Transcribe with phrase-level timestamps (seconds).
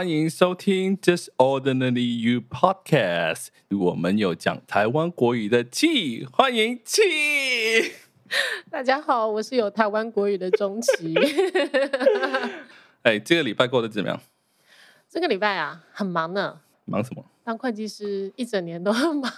[0.00, 7.02] 欢迎收听《Just Ordinary You Podcast》，我们有讲台湾国语的气，欢迎气。
[8.72, 11.14] 大家好，我是有台湾国语的钟琪。
[13.04, 14.18] 哎，这个礼拜过得怎么样？
[15.06, 16.62] 这个礼拜啊，很忙呢。
[16.86, 17.22] 忙什么？
[17.44, 19.30] 当会计师一整年都很忙。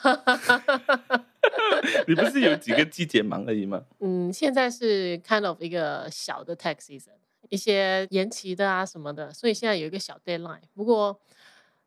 [2.07, 3.83] 你不是有几个季节忙而已吗？
[3.99, 7.09] 嗯，现在是 kind of 一个小的 tax season。
[7.53, 11.21] 一些延期的啊什么的，所以现在有一个小 deadline，不过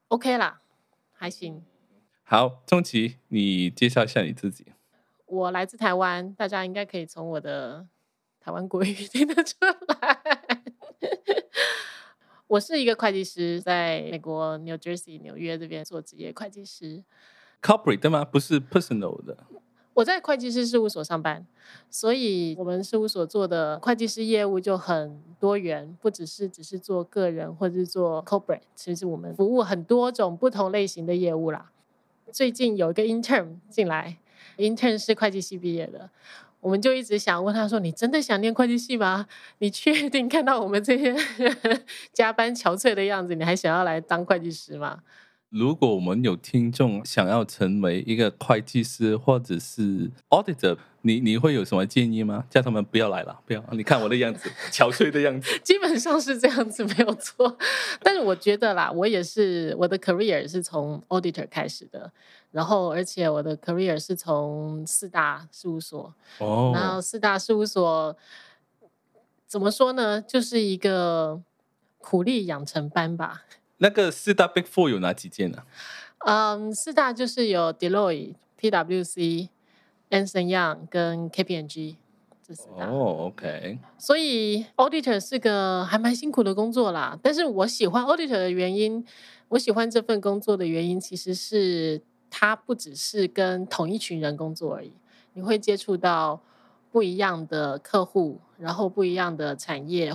[0.10, 0.62] OK 啦，
[1.12, 1.66] 还行。
[2.22, 4.68] 好，钟琪，你介绍一下你自己。
[5.26, 7.88] 我来自台湾，大家应该可以从我的
[8.40, 10.22] 台湾国语 听得出来。
[12.46, 17.04] 我是一个会计师，在美国 New Jersey 纽约这边做职业会计师。
[17.60, 18.24] Corporate 的吗？
[18.24, 19.48] 不是 personal 的。
[19.96, 21.46] 我在会计师事务所上班，
[21.90, 31.72] 所以我们事务所做的会计师业务就很多元，不只是只是做个人或者是做 corporate，其实我们服务很多种不同类型的业务啦。
[32.30, 34.18] 最近有一个 intern 进来
[34.58, 36.10] ，intern 是会计系毕业的，
[36.60, 39.26] 我们就一直想问他说：“你真的想念会计系吗？
[39.60, 41.16] 你确定看到我们这些
[42.12, 45.02] 加班憔悴的样子，你还想要来当会计师吗？”
[45.56, 52.44] 如果我们有听众想要成为一个会计师或者是 auditor，你你会有什么建议吗？
[52.50, 53.64] 叫他们不要来了，不要。
[53.72, 55.58] 你看我的样子， 憔悴的样子。
[55.64, 57.58] 基本上是这样子，没有错。
[58.04, 62.12] 但是我觉得啦，我也是我的 career 是从 auditor 开始的，
[62.52, 66.14] 然后而且我的 career 是从四大事务所。
[66.40, 66.74] 哦。
[66.76, 68.14] 然后四大事务所
[69.48, 70.22] 怎么说呢？
[70.22, 71.42] 就是一个
[72.00, 73.44] 苦力养成班吧。
[73.86, 75.62] 那个四大 Big Four 有哪几件呢？
[76.26, 79.50] 嗯，四大就是有 Deloitte、PwC、
[80.10, 81.98] Ernst Young 跟 KPMG
[82.42, 82.88] 这四大。
[82.88, 83.78] 哦，OK。
[84.00, 87.16] 所以 Auditor 是个还蛮辛苦的工作啦。
[87.22, 89.06] 但是我喜欢 Auditor 的原因，
[89.50, 94.94] 我喜欢这份工作的原因，其实是它不只是跟同一群人工作而已，
[95.34, 96.42] 你会接触到
[96.92, 100.12] 不一样的客户，然后不一样的产业，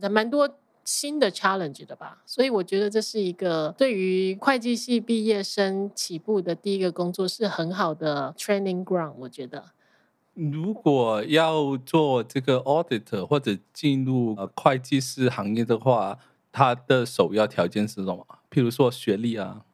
[0.00, 0.58] 还蛮多。
[0.84, 9.14] 新的 challenge 的吧，所以我觉得这是一个对于会计系毕业生起步的第一个工作是很好的 training ground。
[9.18, 9.64] 我觉得，
[10.34, 16.18] 如果要做这个 auditor 或者进入会计师行业的话，
[16.52, 18.26] 它的首要条件是什么？
[18.50, 19.64] 譬如说学历啊。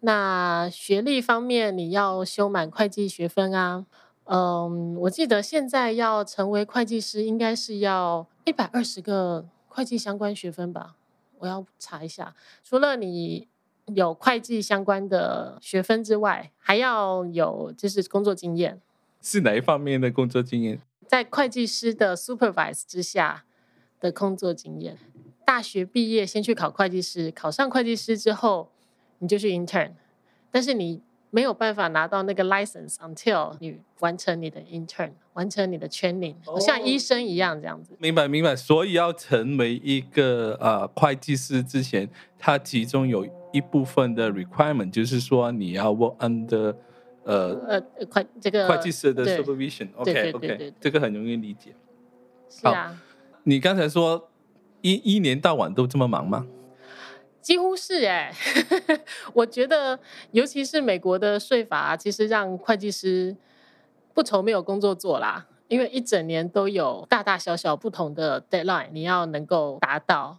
[0.00, 3.84] 那学历方面，你要修满会计学分啊。
[4.24, 9.44] 嗯，我记得现在要成为会计师，应该是要一百二十个。
[9.74, 10.94] 会计相关学分吧，
[11.38, 12.32] 我要查一下。
[12.62, 13.48] 除了你
[13.86, 18.80] 有会计相关的学分之外，还要有就是工作经验。
[19.20, 20.80] 是哪一方面的工作经验？
[21.08, 23.44] 在会计师的 supervise 之下
[23.98, 24.96] 的工作经验。
[25.44, 28.70] 大学毕业先去考会计师，考上会计师之后，
[29.18, 29.94] 你就去 intern。
[30.52, 37.94] 但是你没有办法拿到那个 license until 你完成你的 intern，完成你的 training，像医生一样这样子。
[37.98, 38.56] 明白明白。
[38.56, 42.08] 所以要成为一个呃会计师之前，
[42.38, 46.74] 它其中有一部分的 requirement，就是说你要 work under
[47.24, 47.80] 呃呃
[48.10, 49.88] 会这个会计师的 supervision。
[49.96, 51.74] OK OK，这个很容易理解。
[52.48, 53.00] 是啊。
[53.44, 54.30] 你刚才说
[54.80, 56.46] 一一年到晚都这么忙吗？
[57.42, 58.32] 几乎是哎，
[59.34, 59.98] 我觉得，
[60.30, 63.36] 尤其是美国的税法啊，其实让会计师
[64.14, 65.46] 不愁没有工作做啦。
[65.68, 70.38] 因为一整年都有大大小小不同的 deadline，你要能够达到，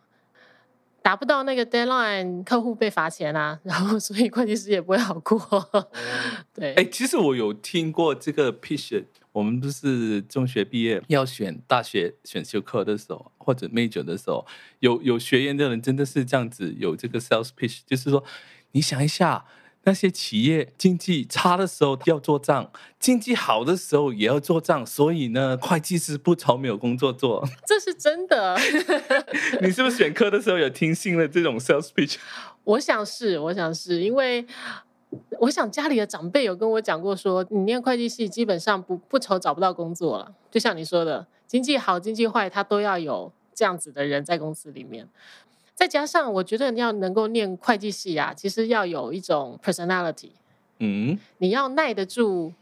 [1.01, 5.37] 达不到那个 deadline，客户被罚钱啊， 然后所以会计师也不会好过。
[5.73, 5.85] 嗯、
[6.53, 9.03] 对，哎，其实我有听过这个 pitch。
[9.31, 14.45] 我们不是中学毕业要选大学选修课的时候，或者 major 的时候，
[14.79, 18.23] 有有学员的人真的是这样子，有这个 sales pitch，就是说，
[18.71, 19.45] 你想一下，
[19.85, 27.47] 那些企业经济差的时候要做账，经济好的时候也要做账，所以呢，会计师不愁没有工作做。
[27.65, 28.55] 这是真的。
[29.61, 32.17] 你是不是选科的时候有听信了这种 sales pitch？
[32.63, 34.45] 我想是，我想是因为。
[35.39, 40.33] 我想家里的长辈有跟我讲过说，说你念会计系基本上不不愁找不到工作了。
[40.51, 45.07] 就像你说的，经济好经济坏，他都要有这样子的人在公司里面。
[45.75, 50.31] 再加上我觉得你要能够念会计系啊，其实要有一种 personality，
[50.79, 52.53] 嗯，你要耐得住，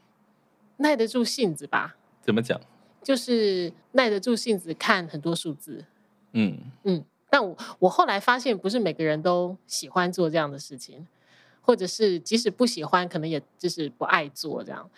[0.78, 1.96] 耐得住性子吧？
[2.22, 2.60] 怎么讲？
[3.02, 5.86] 就是耐得住性子看很多数字。
[6.32, 11.08] 嗯嗯，但我我后来发现，不是每个人都喜欢做这样的事情。
[11.66, 14.90] 或者是即使不喜欢，可能也就是不爱做这样。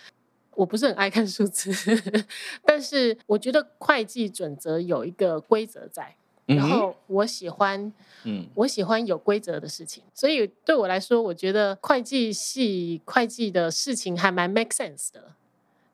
[0.56, 1.72] 我不是很爱看数字，
[2.66, 6.16] 但是我觉得会计准则有一个规则在，
[6.46, 7.92] 然后我喜欢，
[8.24, 15.34] 嗯，我喜欢有规则的事情，所以对我来说，我觉得会计系会计的事情还蛮 make sense 的，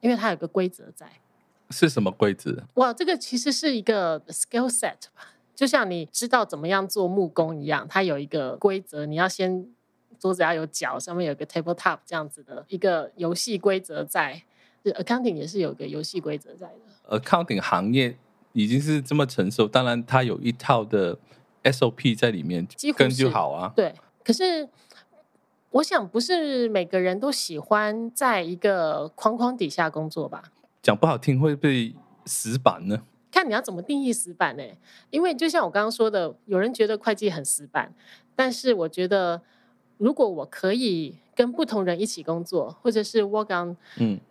[0.02, 1.10] 因为它有个规则在。
[1.70, 2.64] 是什么规则？
[2.74, 9.66] 哇，这个其实是一个 skill set 吧，就像你知道怎么样做木工一样，它有一个规则，你要先
[10.20, 14.44] 桌子要有脚，上面有个 table top 这样子的一个游戏规则在。
[14.84, 17.20] accounting 也是有个游戏规则在的。
[17.20, 18.18] accounting 行业
[18.54, 21.18] 已经是这么成熟，当然它有一套的
[21.64, 23.72] SOP 在里面，跟就好啊。
[23.76, 23.94] 对，
[24.24, 24.68] 可是
[25.72, 30.44] 我想不是每个人都喜欢在一个框框底下工作吧？
[30.82, 31.94] 讲不好听会被
[32.26, 33.04] 死板呢？
[33.32, 34.64] 看你要怎么定义死板呢？
[35.10, 37.94] 因为就像我刚刚说的，有人觉得会计很死板，
[38.36, 39.42] 但是我觉得
[39.98, 43.78] 如果我可以跟不同人一起工作，或者是 work on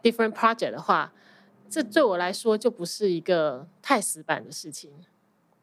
[0.03, 1.21] different project 的话，嗯、
[1.71, 4.91] 这对我来说就不是一个太死板的事情。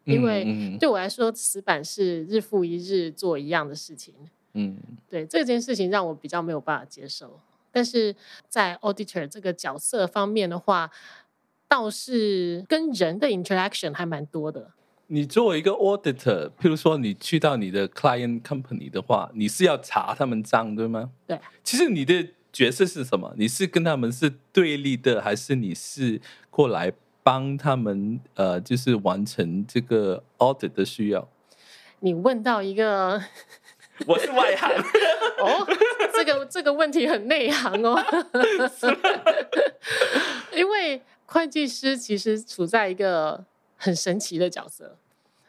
[0.05, 4.13] 因为对我来说，死板是日复一日做一样的事情。
[4.53, 4.77] 嗯，
[5.09, 7.37] 对这件事情让我比较没有办法接受。
[7.73, 8.15] 但是
[8.47, 10.89] 在 auditor 这个角色方面的话，
[11.67, 14.71] 倒是跟人的 interaction 还蛮多的。
[15.07, 21.11] 你作为一个 auditor，譬如说你去到你的 client company 的话，你是要查他们账，对吗？
[21.27, 21.37] 对。
[21.63, 22.25] 其实你的
[22.57, 23.35] 角色是什么？
[23.37, 26.19] 你是跟他们是对立的，还是你是
[26.49, 31.29] 过来帮他们呃，就是完成这个 audit 的需要？
[31.99, 33.21] 你问到一个。
[34.07, 34.69] 我是外行
[35.37, 35.67] 哦，
[36.13, 37.97] 这个这个问题很内行哦，
[40.55, 43.45] 因为会计师其实处在一个
[43.75, 44.97] 很神奇的角色。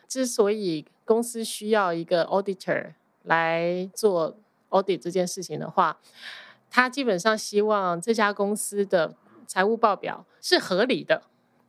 [0.06, 2.92] 之所以公司需要一个 auditor
[3.24, 4.34] 来做
[4.70, 5.98] audit 这件事情的话，
[6.70, 9.14] 他基本上希望这家公司的
[9.46, 11.22] 财务报表是合理的。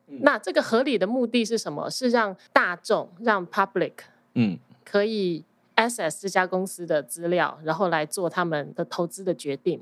[0.06, 1.90] 那这个合理的目的是什么？
[1.90, 3.94] 是让大众，让 public，
[4.34, 5.46] 嗯，可以。
[5.80, 9.82] access 这家公司的资料，然后来做他们的投资的决定。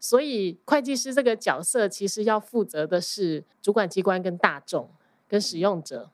[0.00, 4.90] 所以会计师这个角色其实要负责的是主管机关跟大众
[5.28, 6.10] 跟使用者。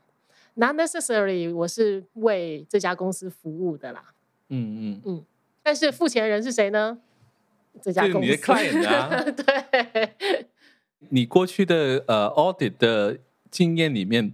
[0.53, 4.13] Not necessarily 我是为这家公司服务的啦。
[4.51, 5.25] 嗯嗯嗯。
[5.63, 6.99] 但是付钱的人是谁呢？
[7.83, 8.29] 这家公司。
[8.29, 9.23] 你的 client 啊。
[9.33, 10.17] 对。
[11.11, 13.19] 你过去的呃 audit 的
[13.51, 14.33] 经验里面，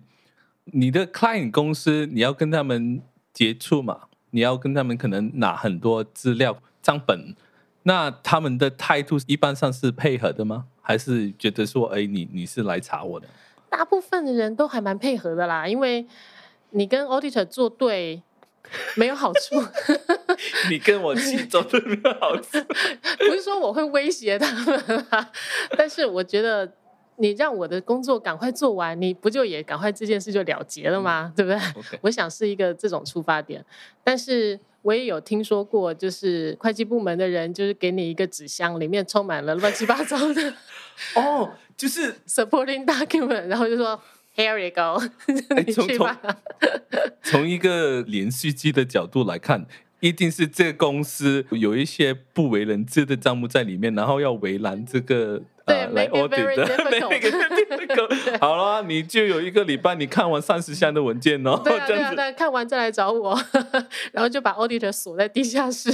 [0.65, 3.03] 你的 client 公司你要跟他们
[3.33, 4.09] 接触嘛？
[4.31, 7.37] 你要跟他们可能拿很多资料账本，
[7.85, 10.67] 那他们的态度一般上是配合的吗？
[10.81, 13.29] 还是觉得说，哎，你你是来查我的？
[13.69, 16.07] 大部分的人都还蛮配合的啦，因为
[16.71, 18.23] 你跟 auditor 作对
[18.97, 19.63] 没有好处。
[20.71, 22.59] 你跟我去作对没有好处，
[23.19, 25.31] 不是说我会威胁他们啦，
[25.77, 26.73] 但是我觉得。
[27.17, 31.33] 你让我的工作赶快做完，你不就也赶快这件事就了结了吗？
[31.33, 31.99] 嗯、对不对？Okay.
[32.01, 33.65] 我想是一个这种出发点，
[34.03, 40.55] 但是我也有听说过，就是会计部门的人就是给你一个纸箱，里面充满了乱七八糟的
[41.15, 43.97] 哦，就是 supporting document，然后就说
[44.35, 45.03] Here you go，
[45.55, 46.21] 你去吧。
[47.23, 49.67] 从一个连续剧的角度来看。
[50.01, 58.37] 一定是这个公司有一些不为人知的账目在里面，然后要为难这个对、呃、来 audit 的。
[58.39, 61.59] 好了，你就有一个礼拜，你看完三十箱的文件哦。
[61.65, 63.41] 对啊，对啊，对啊，看完再来找我，
[64.13, 65.91] 然后就把 auditor 锁在地下室。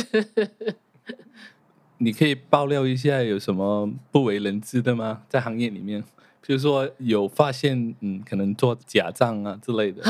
[1.99, 5.23] 你可以爆料一下有什么不为人知的吗？
[5.29, 6.03] 在行业里面，
[6.51, 10.03] 比如说有发现，嗯，可能做假账啊之类的。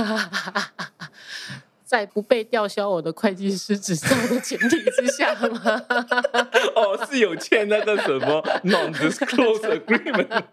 [1.84, 5.60] 在不被吊销我的会计师执照的前提之下吗？
[6.74, 10.44] 哦，是有签那个什么 non-disclosure agreement。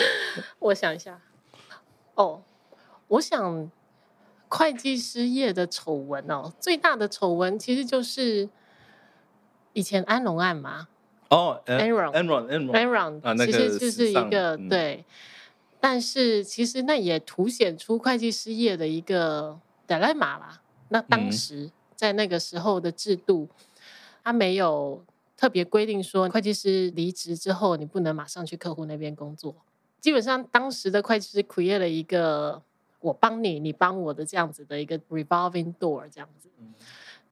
[0.60, 1.20] 我想一下，
[2.14, 2.42] 哦，
[3.08, 3.70] 我想
[4.48, 8.48] 会计师业的丑闻哦，最大的丑闻其实就是
[9.74, 10.88] 以前安龙案嘛。
[11.28, 15.04] 哦，Enron，Enron，Enron，其实就是一个、嗯、对，
[15.86, 20.62] 但是其实那也凸显出会计师业的一个 dilemma 啦。
[20.88, 23.46] 那当时在那个时候的制度，
[24.22, 25.04] 他没有
[25.36, 29.54] 特别规定说，会计师离职之后你不能马上去客户那边工作。
[30.00, 32.62] 基本上当时的会计师 create 了一个
[33.00, 36.48] 我帮你，你帮我的这样子的一个 revolving door 这样子。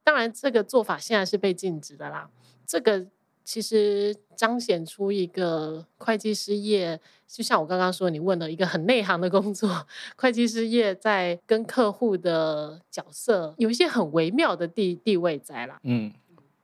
[0.05, 2.29] 当然，这个做法现在是被禁止的啦。
[2.67, 3.07] 这个。
[3.45, 9.87] 其实彰显出一个会计师业，就像我刚刚说，你问了一个很内行的工作。
[10.17, 15.81] 会计师业在跟客户的角色有一些很微妙的地地位在啦。
[15.83, 16.13] 嗯，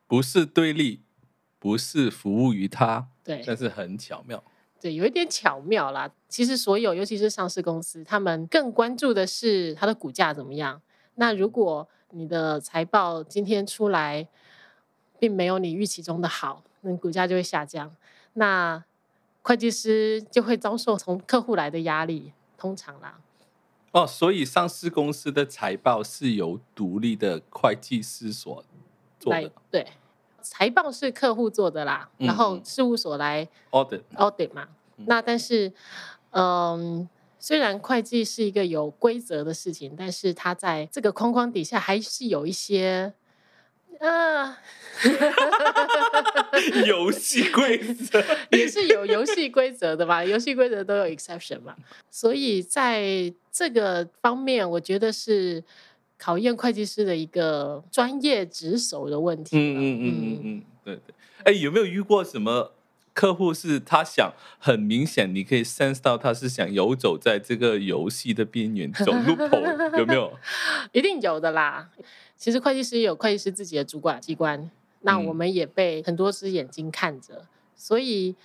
[0.06, 1.02] 不是对立，
[1.58, 4.42] 不是服务于他，对，但是很巧妙。
[4.80, 6.08] 对，有一点巧妙啦。
[6.28, 10.80] 其实所有，尤其是上市公司，他们更关注的是它的股价怎么样。
[11.16, 14.28] 那如果你的财报今天出来，
[15.18, 17.94] 并没有你预期中的好，那股价就会下降。
[18.34, 18.84] 那
[19.42, 23.18] 会计师就会遭受从客户来的压力，通常啦。
[23.92, 28.62] 哦，所以上市公司的财报是由独立的会计师所
[29.18, 29.50] 做的。
[29.70, 29.86] 对，
[30.42, 34.68] 财报是客户做的啦，嗯、然后事务所来 audit audit 嘛。
[34.98, 35.72] 嗯、那但是，
[36.30, 37.08] 嗯，
[37.38, 43.14] 虽然会计是一个有规则的事情，但是它在这个框框底下还是有一些。
[44.00, 44.58] 啊，
[46.86, 50.22] 游戏规则 也是有游戏规则的嘛？
[50.24, 51.74] 游戏规则都有 exception 嘛？
[52.10, 55.62] 所以在这个方面，我觉得是
[56.16, 59.56] 考验会计师的一个专业职守的问题。
[59.56, 61.14] 嗯嗯嗯嗯嗯，对对。
[61.44, 62.72] 哎，有没有遇过什么
[63.18, 70.32] 客户是他想很明显，你可以 sense 到他是想游走在这个游戏的边缘，走 loophole 有没有？
[70.94, 71.90] 一定有的啦。
[72.36, 74.70] 其实会计师有会计师自己的主管机关，
[75.00, 78.36] 那我们也被很多只眼睛看着，嗯、所以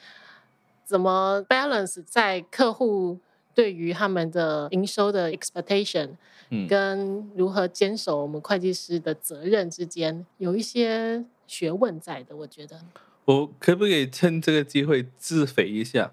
[0.84, 3.20] 怎么 balance 在客户
[3.54, 6.10] 对于他们的营收的 expectation，
[6.50, 12.80] 嗯，跟如何坚守我们会计师的责任之间，有一些学问在的，我觉得。
[13.26, 16.12] 我可不可以趁这个机会自肥一下？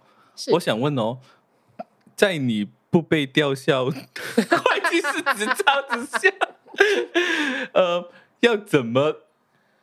[0.52, 1.18] 我想问哦，
[2.16, 6.32] 在你不被吊销 会计师执照之下。
[7.72, 9.16] 呃，要怎么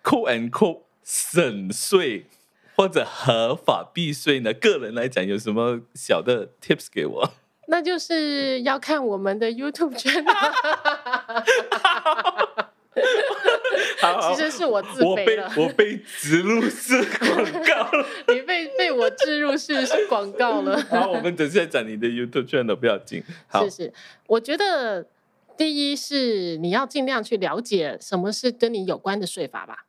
[0.01, 2.25] 扣 and 扣省税
[2.75, 4.53] 或者合法避税呢？
[4.53, 7.33] 个人来讲，有什么小的 tips 给我？
[7.69, 9.91] 那就是要看我们的 YouTube
[14.01, 14.35] 圈。
[14.35, 18.05] 其实是我自卑了，我被我被植入式广告了。
[18.33, 20.81] 你被被我植入式是广告了。
[20.89, 23.23] 好，我们等下讲你的 YouTube channel，，不要紧。
[23.47, 23.93] 好，是是，
[24.27, 25.07] 我觉得。
[25.57, 29.87] 第一是你要尽量去了解什么是跟你有关的税法吧。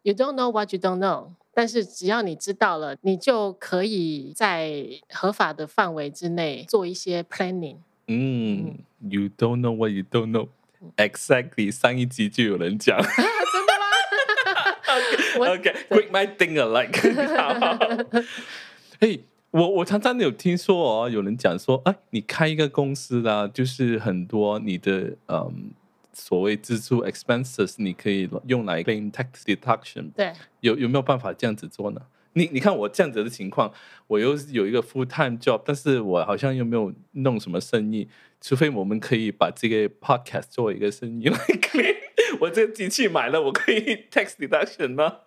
[0.00, 7.76] You don't know what you don't know，但是只要你知道了，你就可以在合法的范围之内做一些 planning。
[8.06, 10.48] 嗯，You don't know what you don't know。
[10.96, 12.96] Exactly，上一集就有人讲。
[13.00, 15.52] 真的吗？
[15.54, 18.24] OK，Quick my thing alike。
[19.00, 19.24] 嘿。
[19.52, 25.72] 我我常常有听说哦，有人讲说，哎，你开一个公司啦，就是很多你的嗯
[26.12, 30.12] 所谓支出 expenses，你可以用来 claim tax deduction。
[30.12, 32.00] 对，有有没有办法这样子做呢？
[32.34, 33.72] 你你看我这样子的情况，
[34.06, 38.08] 我又有一个 full time job，但是我好像又没有弄什么生意，
[38.40, 41.96] 除非我们可以把这个 podcast 做一个生意来 claim。
[42.40, 45.18] 我这个机器买了，我可以 tax deduction 吗？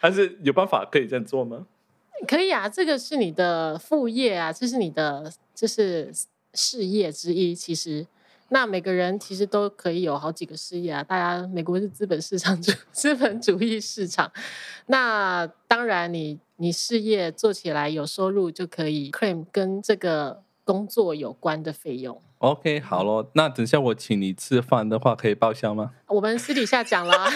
[0.00, 1.66] 还是有办法可以这样做吗？
[2.28, 6.12] 可以啊，这个是你的副业啊，这是你的，这是
[6.54, 7.54] 事业之一。
[7.54, 8.06] 其实，
[8.52, 11.02] 那每个人其实都可以有好几个事业啊。
[11.02, 14.30] 大家，美国是资本市场主 资本主义市场，
[14.86, 22.20] 那当然你，你你事业做起来有收入，就可以 claim 跟这个工作有关的费用。
[22.38, 25.92] OK，好咯，那等下我请你吃饭的话，可以报销吗？
[26.08, 27.30] 我们私底下讲了。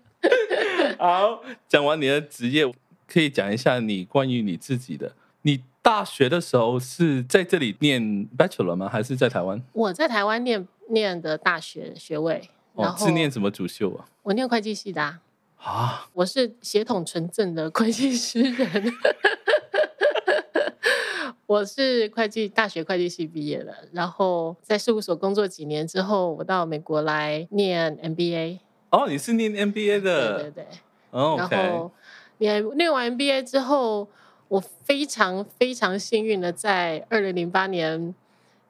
[0.98, 2.70] 好，讲完你的职业。
[3.12, 5.16] 可以讲一下你关于你自己的。
[5.42, 8.00] 你大学的时候是在这里念
[8.36, 8.88] Bachelor 吗？
[8.88, 9.62] 还是在台湾？
[9.72, 12.48] 我在台湾念念的大学学位。
[12.74, 14.04] 然哦，是念什么主修啊？
[14.22, 15.20] 我念会计系的啊。
[15.56, 18.92] 啊我是血统纯正的会计师人。
[21.46, 28.60] 我是会计大学会计系毕业的，然后在事务所工作几年之后，我到美国来念 MBA。
[28.90, 30.38] 哦，你是念 MBA 的？
[30.38, 30.66] 对对对。
[31.10, 31.90] 然后。
[32.38, 34.08] 念念完 MBA 之后，
[34.50, 38.12] 我非常非常幸运的在二零零八年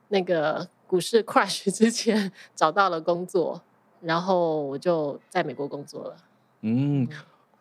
[0.09, 3.63] 那个股市 crash 之前 找到了工作，
[4.03, 6.17] 然后我就在美国工作了。
[6.61, 7.09] 嗯，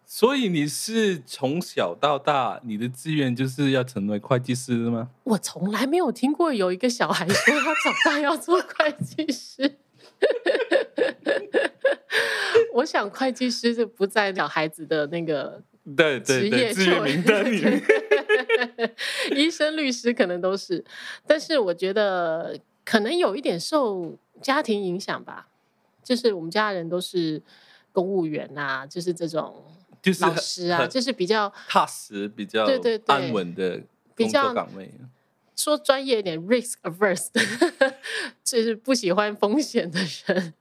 [0.06, 5.12] 所以你是从小到大你的志愿就是要成为会计师吗？
[5.24, 9.78] 我从来没有听过有一个小孩说他长大要做会计师。
[12.74, 15.64] 我想会计师就不在小孩子的那个。
[15.96, 17.82] 对对对，职业名单里面，
[19.36, 20.84] 医生、律师可能都是，
[21.26, 25.48] 但是我觉得可能有一点受家庭影响吧，
[26.04, 27.42] 就是我们家人都是
[27.92, 29.64] 公务员啊，就是这种
[30.22, 33.82] 老师啊，就是比较踏实、比较对对安稳的
[34.16, 34.92] 工作岗位。
[35.60, 37.28] 说专业一点，risk averse，
[38.46, 40.54] 就是不喜欢风险的人。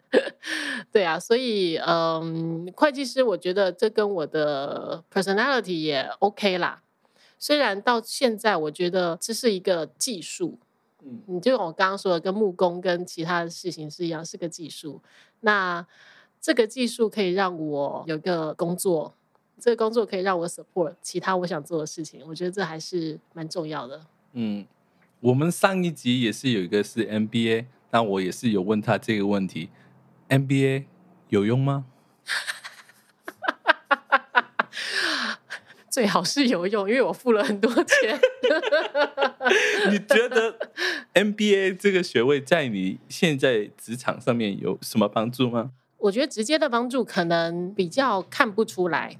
[0.90, 6.82] 对啊，所以嗯，会计师，我觉得这跟我的 personality 也 OK 啦。
[7.38, 10.58] 虽然到现在，我觉得这是一个技术，
[11.04, 15.00] 嗯，你就我刚刚说的，跟木工跟其他的事情是一样，是个技术。
[15.42, 15.86] 那
[16.40, 19.14] 这个技术可以让我有个工作，
[19.60, 22.24] 这个工作可以让我 support 其他我想做的事情。
[22.26, 24.00] 我觉得这还是蛮重要的。
[24.32, 24.66] 嗯，
[25.20, 29.68] 我们上一集也是有一个是 MBA，那我也是有问他这个问题
[30.28, 30.84] ：MBA
[31.28, 31.86] 有用吗？
[35.90, 38.20] 最好是有用，因为我付了很多钱。
[39.90, 40.56] 你觉得
[41.14, 45.72] MBA 这个学位在你现在职场上面有什么帮助吗？
[45.96, 49.16] 我觉得直接的帮助可能比较看不出来，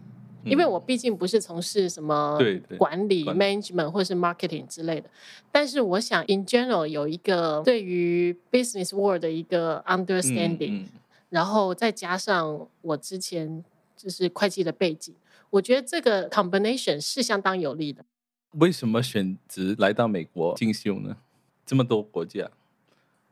[0.50, 2.38] 因为我毕竟不是从事什么
[2.76, 5.08] 管理、management 或是 marketing 之类的。
[5.50, 10.86] 但是我想 in general 有一个对于 business world 的一个 understanding，
[11.30, 13.64] 然后再加上我之前
[13.96, 15.14] 就是会计的背景。
[15.50, 18.04] 我觉得这个 combination 是相当有利的。
[18.52, 21.16] 为什么选择来到美国进修呢？
[21.64, 22.50] 这么多国家，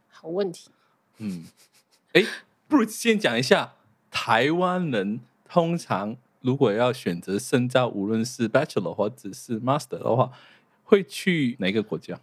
[0.09, 0.69] 好问题。
[1.19, 1.45] 嗯，
[2.13, 2.23] 哎，
[2.69, 3.73] 不如先讲一下
[4.11, 10.31] 台湾人通常如果要选择深造，无论是 bachelor 或者是 master 的话，
[10.85, 12.19] 会去哪个国家？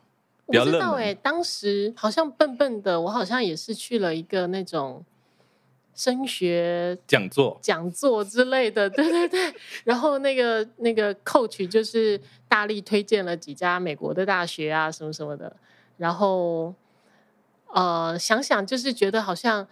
[0.45, 5.03] 我不知道哎，当时好像笨笨的，我好像也是去了一个那种。
[5.95, 9.53] 升学讲座、讲座之类的， 对对对。
[9.83, 15.55] 然后那个那个 coach 就是大力推荐了几家美国的大学啊，什么什么的。
[15.97, 16.73] 然后
[17.67, 19.67] 呃，想想就是觉得好像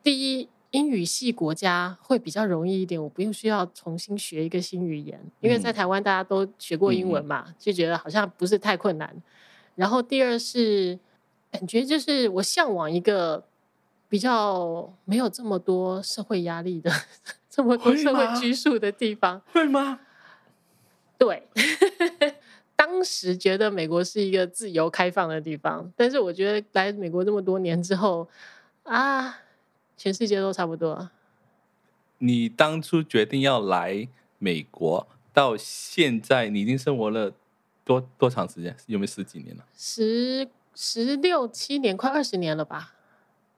[0.00, 9.14] 第一英语系国家会比较容易一点，我不用需要重新学一个新语言，因为在台湾大家都学过英文嘛，就觉得好像不是太困难。
[9.74, 10.98] 然后第二是
[11.50, 13.44] 感觉就是我向往一个。
[14.10, 16.90] 比较没有这么多社会压力的，
[17.50, 20.00] 这么多社会拘束的地方，会吗？
[21.18, 21.46] 对，
[22.74, 28.26] 当时觉得美国是一个自由开放的地方，但是我觉得来美国这么多年之后，
[28.84, 29.38] 啊，
[29.98, 31.10] 全世界都差不多。
[32.18, 34.08] 你当初决定要来
[34.38, 37.32] 美国，到现在你已经生活了
[37.84, 38.74] 多多长时间？
[38.86, 39.64] 有没有十几年了？
[39.76, 42.94] 十十六七年，快二十年了吧。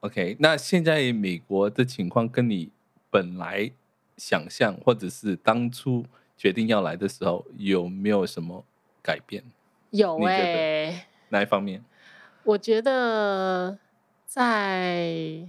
[0.01, 2.71] OK，那现在美国的情况跟你
[3.09, 3.71] 本来
[4.17, 8.65] 想象，或者是当初决定要来的时候，有没有什么
[9.03, 9.43] 改变？
[9.91, 11.83] 有哎、欸，哪一方面？
[12.43, 13.77] 我觉得
[14.25, 15.47] 在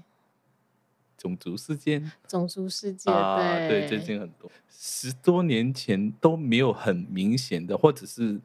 [1.23, 8.41] 种族事件，种族事件，啊、对对，最近很多，十多年前都没有很明显的，或者是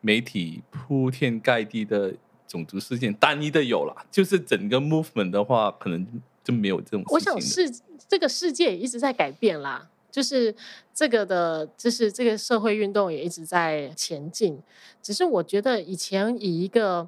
[0.00, 2.14] 媒体铺天盖地的。
[2.50, 6.06] 种族事件单一的有了，就是整个 movement 的话，可能
[6.42, 7.04] 就没有这种。
[7.08, 7.70] 我想是
[8.08, 10.54] 这个世界也一直在改变啦，就是
[10.94, 14.58] 这个的，就是这个社会运动也一直在前进。
[15.02, 17.06] 只是我觉得以前以一个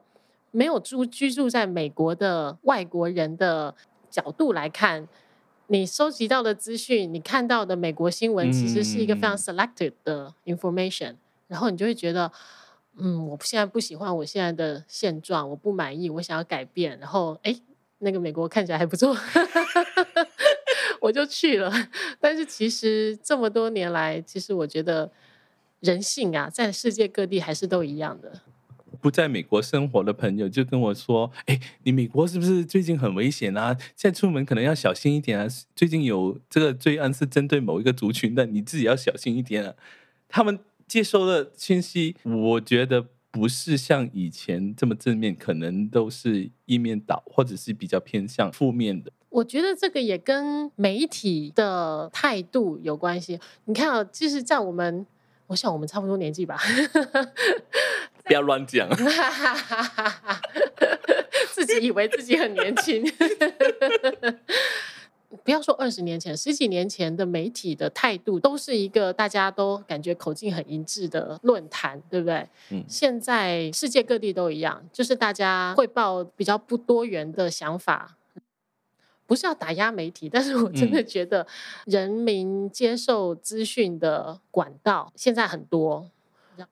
[0.50, 3.74] 没有住居住在美国的外国人的
[4.10, 5.08] 角度来看，
[5.68, 11.18] 你收集到的资讯，你看到的美国新闻，其实是一个非常 selected 的 information，嗯，
[11.48, 12.30] 然后你就会觉得。
[13.02, 16.98] 嗯，我现在不喜欢我现在的现状，我不满意，我想要改变。
[16.98, 17.56] 然后，哎，
[18.00, 19.16] 那个美国看起来还不错，
[21.00, 21.72] 我就去了。
[22.18, 25.10] 但是其实这么多年来，其实我觉得
[25.78, 28.42] 人性啊，在世界各地还是都一样的。
[29.00, 33.76] 不在美国生活的朋友就跟我说：“哎，你美国是不是最近很危险啊？
[33.96, 35.46] 现在出门可能要小心一点啊！
[35.74, 39.74] 最近有这个罪案是针对某一个族群的，你自己要小心一点啊！”
[40.28, 40.58] 他们。
[40.90, 49.12] 接收的信息，我觉得不是像以前这么正面，可能都是一面倒，或者是比较偏向负面的。
[49.28, 53.38] 我觉得这个也跟媒体的态度有关系。
[53.66, 55.06] 你看啊，就是在我们，
[55.46, 56.58] 我想我们差不多年纪吧，
[58.24, 58.88] 不要乱讲，
[61.52, 63.04] 自己以为自己很年轻。
[65.44, 72.48] 不要说二十年前，十几年前的媒体的态度都是一个大家都感觉口径很一致的论坛，对不对？
[72.70, 72.84] 嗯。
[72.88, 78.16] 现在世界各地都一样，就是大家汇报比较不多元的想法，
[79.26, 81.46] 不是要打压媒体，但是我真的觉得
[81.86, 86.10] 人民接受资讯的管道现在很多。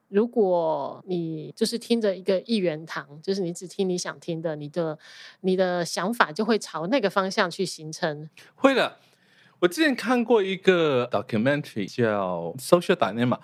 [0.07, 4.97] 如果你就是听着一个一元堂，就是你只听你想听的，你的
[5.41, 8.29] 你的想法就会朝那个方向去形成。
[8.55, 8.97] 会的，
[9.59, 13.35] 我之前看过一个 documentary 叫《Social Dilemma》，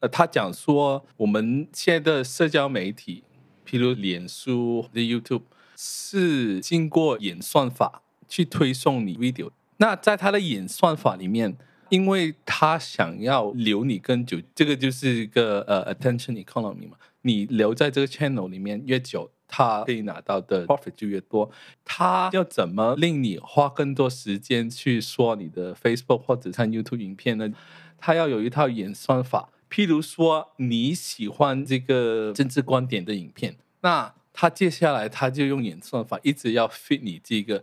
[0.00, 3.24] 呃，他讲说我们现在的社交媒体，
[3.66, 5.42] 譬如脸书的 YouTube，
[5.76, 9.50] 是经过演算法去推送你 video。
[9.78, 11.56] 那在他的演算法里面。
[11.90, 16.96] 因为他想要留你更久，这个就是一个呃 attention economy 嘛。
[17.22, 21.50] 你留在这个 channel 里面越久，他可以拿到的 profit 就越多。
[21.84, 27.52] 他要怎么令你花更多时间去说你的 Facebook 或者看 YouTube 影片呢？
[27.98, 29.50] 他要有一套演算法。
[29.70, 37.62] 譬如说你喜欢这个政治观点的影片，那他接下来他就用演算法一直要 fit 你这个，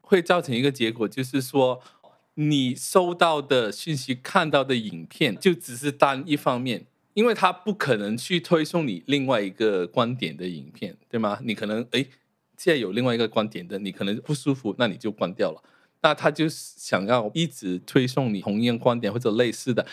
[0.00, 1.80] 会造成一个结果，就是说
[2.40, 6.86] 你收到的信息、看到的影片就只是单一方面。
[7.14, 11.40] 因为他不可能去推送你另外一个观点的影片，对吗？
[11.42, 12.06] 你可能哎，
[12.56, 15.60] 现在有另外一个观点的，你可能不舒服，那你就关掉了。
[16.00, 19.84] 那他就想要一直推送你同样观点或者类似的，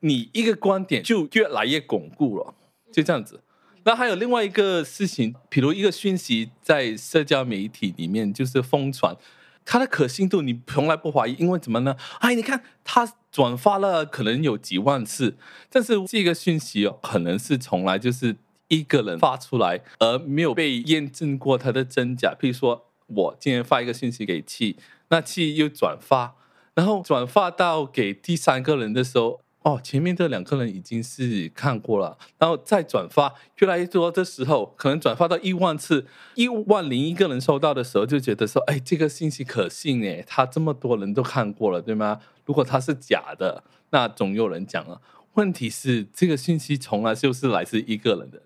[0.00, 2.52] 你一个观点就越来越巩固了，
[2.90, 3.40] 就这样子。
[3.84, 9.16] 那还有另外一个事情，比如一个讯息在社交媒体里面就是疯传。
[9.64, 11.96] 它的可信度你从来不怀疑，因为怎么呢？
[12.20, 15.36] 哎，你看他转发了可能有几万次，
[15.70, 18.36] 但是这个讯息哦，可能是从来就是
[18.68, 22.34] 一个人发出来，而没有被验证过它的真假。
[22.38, 24.76] 譬如说，我今天发一个讯息给七，
[25.08, 26.34] 那七又转发，
[26.74, 29.40] 然后转发到给第三个人的时候。
[29.62, 42.20] 哦，前面这两个人已经是看过了，然后再转发越来越多的时候，可能转发到一万次，一万零一个人收到的时候，就觉得说，哎，这个信息可信诶，他这么多人都看过了，对吗？
[42.44, 45.00] 如果他是假的，那总有人讲了。
[45.34, 48.42] 问题是，这个信息从来就是来自一个人的。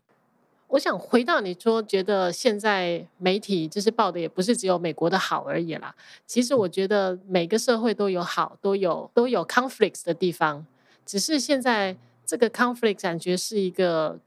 [0.68, 5.94] 我想回到你说，觉得现在媒体就是报的也不是只有美国的好而已啦。
[6.26, 10.66] 其实我觉得每个社会都有好，都有都有 conflicts 的地方。
[11.06, 14.18] 只是现在这个 conflict 感觉是一个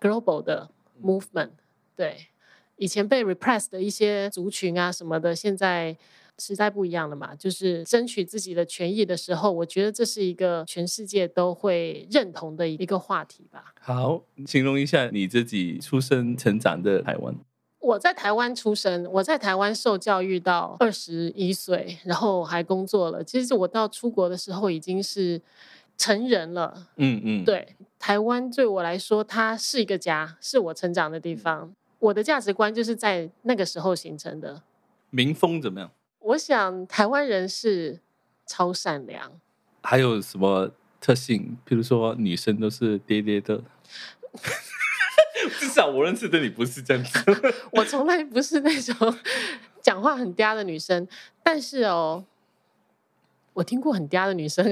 [0.00, 1.50] global 的 movement，
[1.94, 2.28] 对，
[2.76, 5.94] 以前被 repressed 的一些族群啊什么的，现在
[6.38, 13.74] 时代不一样了嘛，就是争取自己的权益的时候，我觉得这是一个全世界都会认同的一个话题吧。
[13.78, 17.34] 好，形容一下你自己出生成长的台湾。
[17.78, 23.22] 我在台湾出生，我在台湾受教育到二十一岁，然后还工作了。
[23.22, 25.42] 其实我到出国的时候已经是。
[25.96, 31.74] 成人了，嗯嗯，对，台湾对我来说，它是一个家，是我成长的地方。
[31.98, 34.62] 我的价值观就是在那个时候形成的。
[35.10, 35.90] 民风怎么样？
[36.18, 38.00] 我想台湾人是
[38.46, 39.40] 超善良。
[39.82, 41.56] 还有什么特性？
[41.64, 43.62] 比如说女生都是爹爹的。
[45.58, 47.18] 至少我认识的你不是这样子。
[47.72, 49.18] 我从来不是那种
[49.80, 51.06] 讲话很嗲的女生，
[51.42, 52.24] 但是哦，
[53.52, 54.64] 我听过很嗲的女生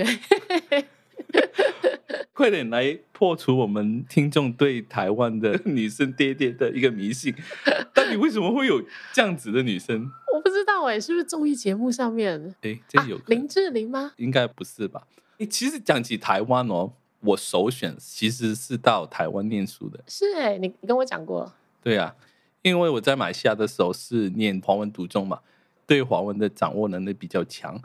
[0.70, 0.86] 哎。
[2.32, 7.34] 快点来破除我们听众对台湾的女生爹爹的一个迷信。
[7.92, 10.10] 到底为什么会有这样子的女生？
[10.34, 12.54] 我不知道哎，是不是综艺节目上面？
[12.62, 14.12] 哎，这有、啊、林志玲吗？
[14.16, 15.06] 应该不是吧？
[15.38, 20.02] 哎，其实讲起台湾哦，我首选其实是到台湾念书的。
[20.06, 21.52] 是哎，你你跟我讲过。
[21.82, 22.16] 对啊，
[22.62, 25.40] 因为我在马来西亚的时候是念华文读中嘛，
[25.86, 27.78] 对华文的掌握能力比较强，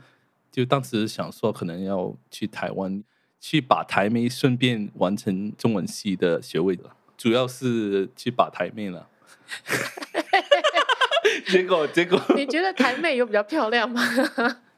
[0.49, 3.03] 就当时想说可能要去台湾。
[3.39, 9.07] 去把台妹顺便完成中文系的学位了，主要是去把台妹了。
[11.47, 14.01] 结果结果，你觉得台妹有比较漂亮吗？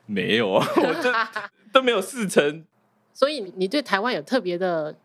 [0.05, 1.13] 没有啊，我这
[1.71, 2.65] 都没有四成。
[3.13, 4.95] 所以你对台湾有特别的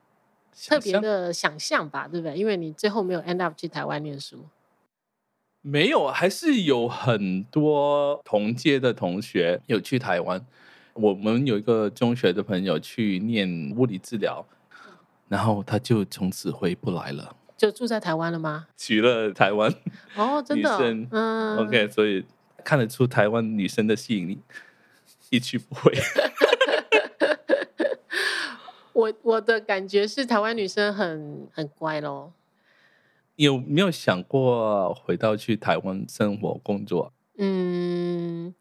[0.68, 2.08] 特别的想象吧？
[2.08, 2.36] 对不对？
[2.36, 4.46] 因为你最后没有 end up 去台湾念书。
[5.60, 10.44] 没有，还是有很多同届的同学有去台湾。
[10.94, 14.44] 我们有一个中学的朋友去念物理治疗，
[15.28, 17.34] 然后他就从此回不来了。
[17.56, 18.66] 就住在台湾了吗？
[18.76, 19.72] 娶了台湾
[20.16, 20.78] 哦， 真的，
[21.10, 22.24] 嗯，OK，所以
[22.64, 24.40] 看得出台湾女生的吸引力，
[25.30, 25.92] 一去不回。
[28.92, 32.32] 我我的感觉是台湾女生很很乖咯。
[33.36, 37.12] 有没有想过回到去台湾生活工作？
[37.38, 38.54] 嗯。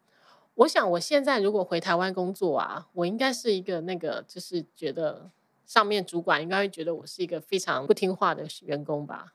[0.54, 5.30] 我想，我现在如果回台湾工作啊，我应该是一个那个，就是觉得
[5.64, 9.32] 上面主管应该会觉得我是一个非常不听话的员工吧。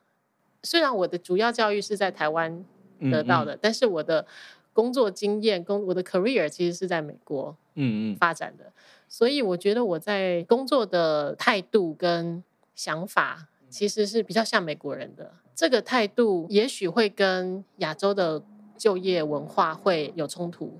[0.63, 2.63] 虽然我的主要教育是在台湾
[2.99, 4.25] 得到的，嗯嗯，但是我的
[4.73, 8.71] 工作经验、工我的 career 其实是在美国嗯嗯发展的，
[9.09, 12.43] 所以我觉得我在工作的态度跟
[12.75, 15.33] 想法其实是比较像美国人的。
[15.55, 18.43] 这个态度也许会跟亚洲的
[18.77, 20.79] 就业文化会有冲突。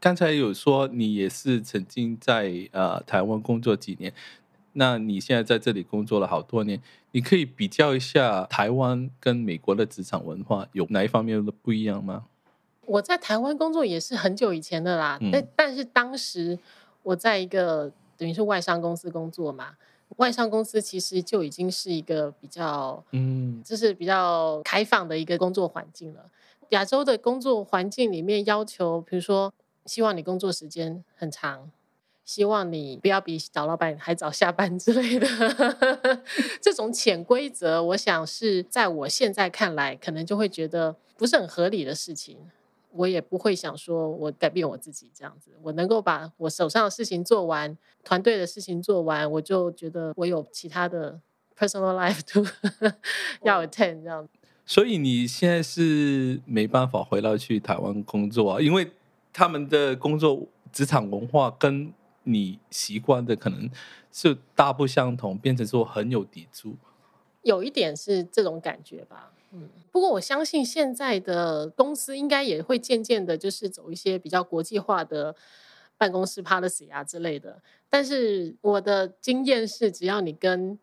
[0.00, 4.12] 刚才有说你也是曾经在呃台湾工作几年，
[4.74, 6.80] 那你现在在这里工作了好多年，
[7.10, 12.26] 你可以比较一下台湾跟美国的职场文化有哪一方面的不一样吗？
[12.86, 16.58] 我在台湾工作也是很久以前的啦，但、嗯、但是当时
[17.02, 19.74] 我在一个等于是外商公司工作嘛，
[20.16, 26.30] 外商公司其实就已经是一个比较，嗯，就是比较开放的一个工作环境了。
[26.70, 29.52] 亚洲的工作环境里面要求，比如说，
[29.88, 31.70] 希望你工作时间很长，
[32.24, 35.26] 希望你不要比找老板还早下班之类的，
[36.60, 42.38] 这种潜规则，我想是在我现在看来，可能就会觉得不是很合理的事情。
[42.90, 51.20] 我也不会想说我改变我自己这样子，我能够把我手上的事情做完，团队的事情做完，我就觉得我有其他的
[51.56, 52.44] personal life to
[53.44, 54.32] 要 attend 这样子。
[54.64, 58.90] 所以你现在是没办法回到去台湾工作啊，因为
[59.38, 61.92] 他们的工作职场文化跟
[62.24, 63.70] 你习惯的可能
[64.10, 66.74] 是大不相同，变成说很有抵触。
[67.42, 69.68] 有一点是这种感觉吧，嗯。
[69.92, 75.36] 不过我相信现在的公司应该也会渐渐的，就是走一些比较国际化的
[75.96, 77.62] 办公室 policy 啊之类的。
[77.88, 80.76] 但是我的经验是，只要你跟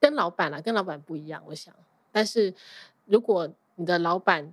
[0.00, 1.72] 跟老板啊，跟老板不一样，我想。
[2.10, 2.52] 但是，
[3.04, 4.52] 如果你的老板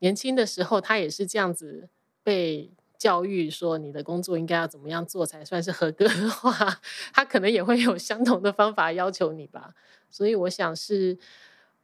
[0.00, 1.88] 年轻的时候他也是这样子
[2.22, 6.80] 被教育说你的工作应该要怎么样做才算是合格的话，
[7.12, 9.70] 他可能也会有相同的方法要求你吧。
[10.10, 11.16] 所以我想是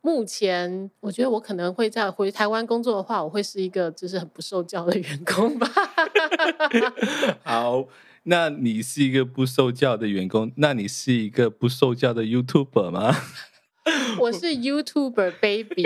[0.03, 5.71] 目前，我觉得我可能会在回台湾工作的话，我会是一个就是很不受教的员工吧。
[7.43, 7.87] 好，
[8.25, 13.17] 那你是一个不受教的员工，那你是一个不受教的 YouTuber 吗？
[14.19, 15.85] 我是 YouTuber baby，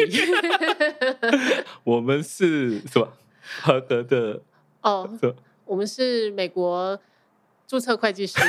[1.85, 3.13] 我们是什么
[3.63, 4.41] 合格的？
[4.83, 5.09] 哦，
[5.67, 6.99] 我们是美国
[7.67, 8.39] 注册会计师。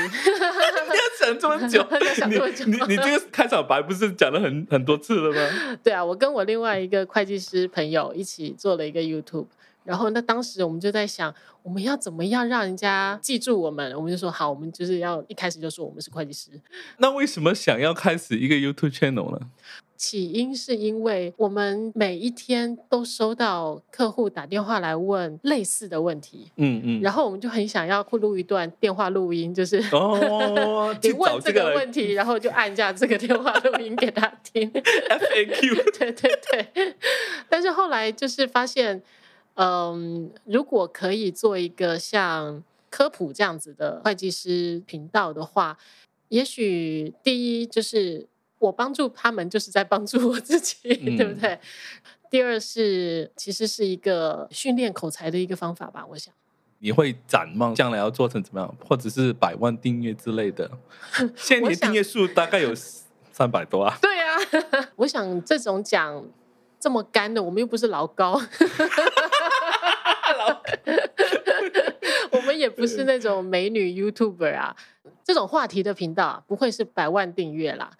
[0.91, 1.85] 要讲这么久，
[2.27, 5.77] 你你你这个开场白不是讲了很很多次了吗？
[5.83, 9.45] 对啊，我跟我另外一个会计师朋友一起做了一个 YouTube。
[9.83, 13.93] 然后那当时我们就在想，我们要怎么样让人家记住我们？
[13.95, 16.51] 我们就说好，我们就是要一开始就说我们是会计师。
[16.97, 19.39] 那为什么想要开始一个 YouTube channel 呢？
[19.97, 36.95] 起因是因为我们每一天都收到客户打电话来问类似的问题，嗯嗯，然后我们就很想要录一段电话录音，就是哦， 你问这个问题，然后就按下这个电话录音给他听，FAQ，对对对。
[37.47, 39.01] 但是后来就是发现。
[39.63, 45.77] 嗯，如果可以做一个像科普这样子的会计师频道的话，
[46.29, 51.59] 也许第一就是我帮助他们，就是在帮助我自己，嗯、对不对？
[52.31, 56.33] 第二是其实是一个训练口才的一个方法吧，我想。
[56.79, 60.71] 你会展望将来要做成怎么样，或者是百万订阅之类的？
[61.37, 62.73] 现年订阅数大概有
[63.31, 63.95] 三百多啊。
[64.01, 64.35] 对啊，
[64.97, 66.25] 我想这种讲
[66.79, 68.41] 这么干的，我们又不是老高。
[72.31, 74.75] 我们也不是那种美女 YouTuber 啊，
[75.23, 77.91] 这种话题的频道不会是百万订阅啦。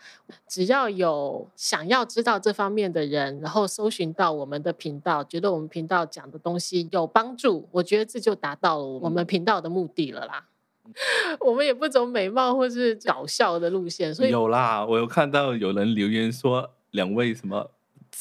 [0.48, 10.46] 只要有想要知道这方面的人，然后搜寻到我们的频道，觉得我们频道讲的东西有帮助，我觉得这就达到了我们频道的目的了啦。
[11.40, 17.72] 我们也不走美貌或是搞笑的路线，所以有啦，我有看到有人留言说两位什么。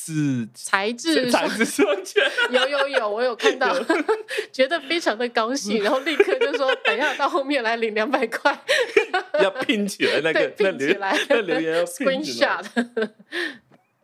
[0.03, 3.77] 是才智才智双全，有有有，我有看到，
[4.51, 8.59] 觉得非常的高兴，然后立刻就说，等一下到后面来领两百块，
[9.43, 12.63] 要拼起来 那个，拼起来， 那留言要拼起来。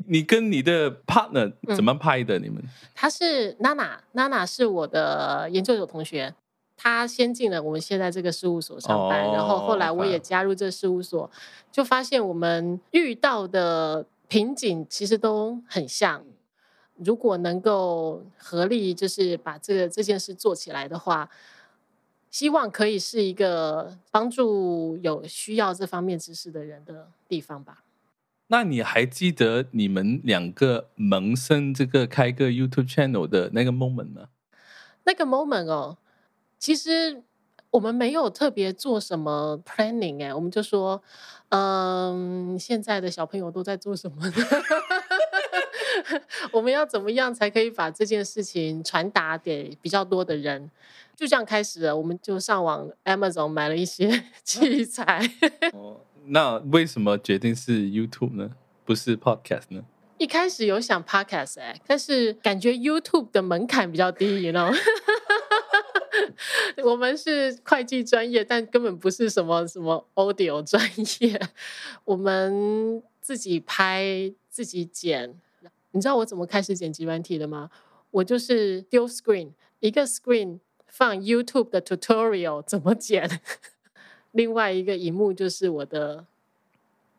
[0.08, 2.38] 你跟你的 partner 怎么拍的？
[2.38, 2.62] 你们？
[2.94, 6.34] 他是娜娜，娜娜是我的研究所同学，
[6.76, 11.30] 他先进了我们现在这个事务所上班，然后后来我也加入这事务所，
[11.72, 14.04] 就发现我们遇到的。
[14.28, 16.24] 瓶颈其实都很像，
[16.96, 21.30] 如果能够合力，就是把这个这件事做起来的话，
[22.30, 27.84] 希望可以是一个帮助有需要这方面知识的人的地方吧。
[28.48, 34.28] 那你还记得你们两个萌生这个开个 YouTube channel 的那个 moment 吗？
[35.04, 35.98] 那个 moment 哦，
[36.58, 37.22] 其实。
[37.76, 41.02] 我们没有特别做什么 planning 哎，我们就说，
[41.50, 44.34] 嗯，现在的小朋友都在做什么呢？
[46.52, 50.70] 我们要怎么样才可以把这件事情传达给比较多的人？
[51.14, 55.30] 就这样开始了，我们就上网 Amazon 买了一些 器材。
[55.74, 58.52] 哦，那为什么决定是 YouTube 呢？
[58.86, 59.82] 不是 Podcast 呢？
[60.16, 64.74] 一开始有想 Podcast 哎，但是感觉 YouTube 的门槛比较低，you know？
[66.86, 70.80] 我们是会计专业，但根本不是什么什么 audio 专
[71.20, 71.40] 业。
[72.04, 75.34] 我们自己拍，自己剪。
[75.90, 77.70] 你知道我怎么开始剪辑软体的吗？
[78.12, 83.40] 我就是丢 screen，一个 screen 放 YouTube 的 tutorial 怎么剪，
[84.30, 86.24] 另外一个荧幕就是我的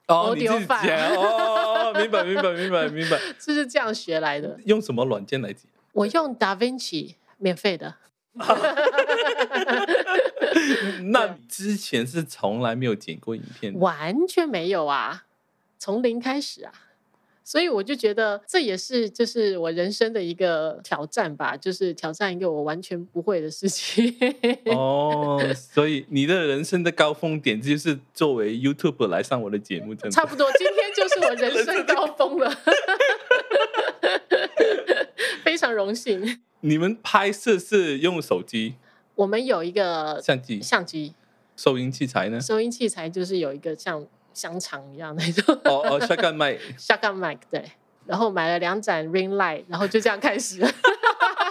[0.08, 4.58] 哦，你自己剪哦，明白明白明白明白，就 是这样学来的。
[4.64, 5.70] 用什么软件来剪？
[5.92, 7.96] 我用 DaVinci，免费的。
[11.12, 13.74] 那之前是从来没有剪过影片？
[13.80, 15.26] 完全没有啊，
[15.78, 16.72] 从零开始啊。
[17.44, 24.14] 所以我就觉得这也是就是我人生的一个挑战吧，就是挑战一个我完全不会的事情。
[24.76, 30.52] 哦，所以你的人生的高峰点就是作为 YouTuber 来上我的节目，真的差不多。
[30.58, 32.54] 今天就是我人生 高峰了，
[35.46, 36.42] 非常荣幸。
[36.62, 38.76] 你们拍摄是用手机？
[39.16, 41.14] 我们有一个相机，相机。
[41.56, 42.40] 收音器材呢？
[42.40, 44.06] 收音器材就是有一个像。
[44.34, 47.72] 香肠一样那种哦哦，shotgun mic，shotgun mic 对，
[48.06, 50.70] 然后买了两盏 ring light，然后就这样开始了。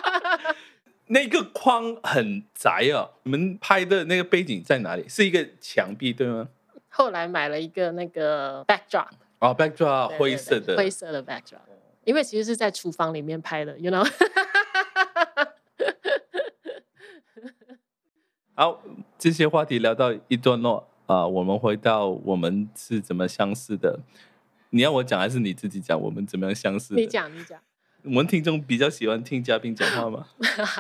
[1.11, 5.05] 那个框很窄啊，你们拍的那个背景在哪里？
[5.09, 6.47] 是一个墙壁对吗？
[6.89, 9.09] 后来买了一个那个 backdrop，
[9.41, 11.67] 哦，backdrop 灰色的，灰色的 backdrop，
[12.05, 14.09] 因为其实是在厨房里面拍的，you know。
[18.59, 18.83] 好，
[19.19, 20.79] 这些话题聊到一段落。
[21.05, 24.01] 啊、呃，我们回到我们是怎么相似的？
[24.71, 26.01] 你要我讲还是你自己讲？
[26.01, 27.01] 我们怎么样相识的？
[27.03, 27.61] 你讲，你讲。
[28.03, 30.29] 我们听众比较喜欢听嘉宾讲话吗？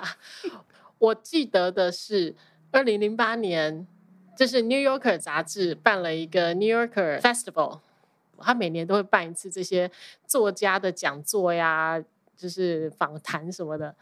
[0.96, 2.34] 我记得的是
[2.70, 3.86] 二零零八年，
[4.34, 7.80] 就是《New Yorker》杂志办了一个 New Yorker Festival，
[8.38, 9.90] 他每年都会办一次这些
[10.26, 12.02] 作家的讲座呀，
[12.34, 13.94] 就是访谈什么的。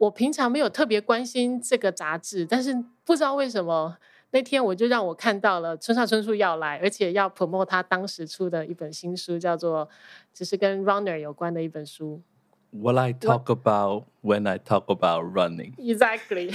[0.00, 3.98] 我平常没有特别关心这个杂志，但是不知道为什么。
[4.32, 9.86] 那天我就让我看到了村上春树要来，而且要 promote 他当时出的一本新书，叫做
[10.32, 12.22] 就是跟 runner 有关的一本书。
[12.70, 15.74] What I talk about when I talk about running.
[15.82, 16.48] Exactly.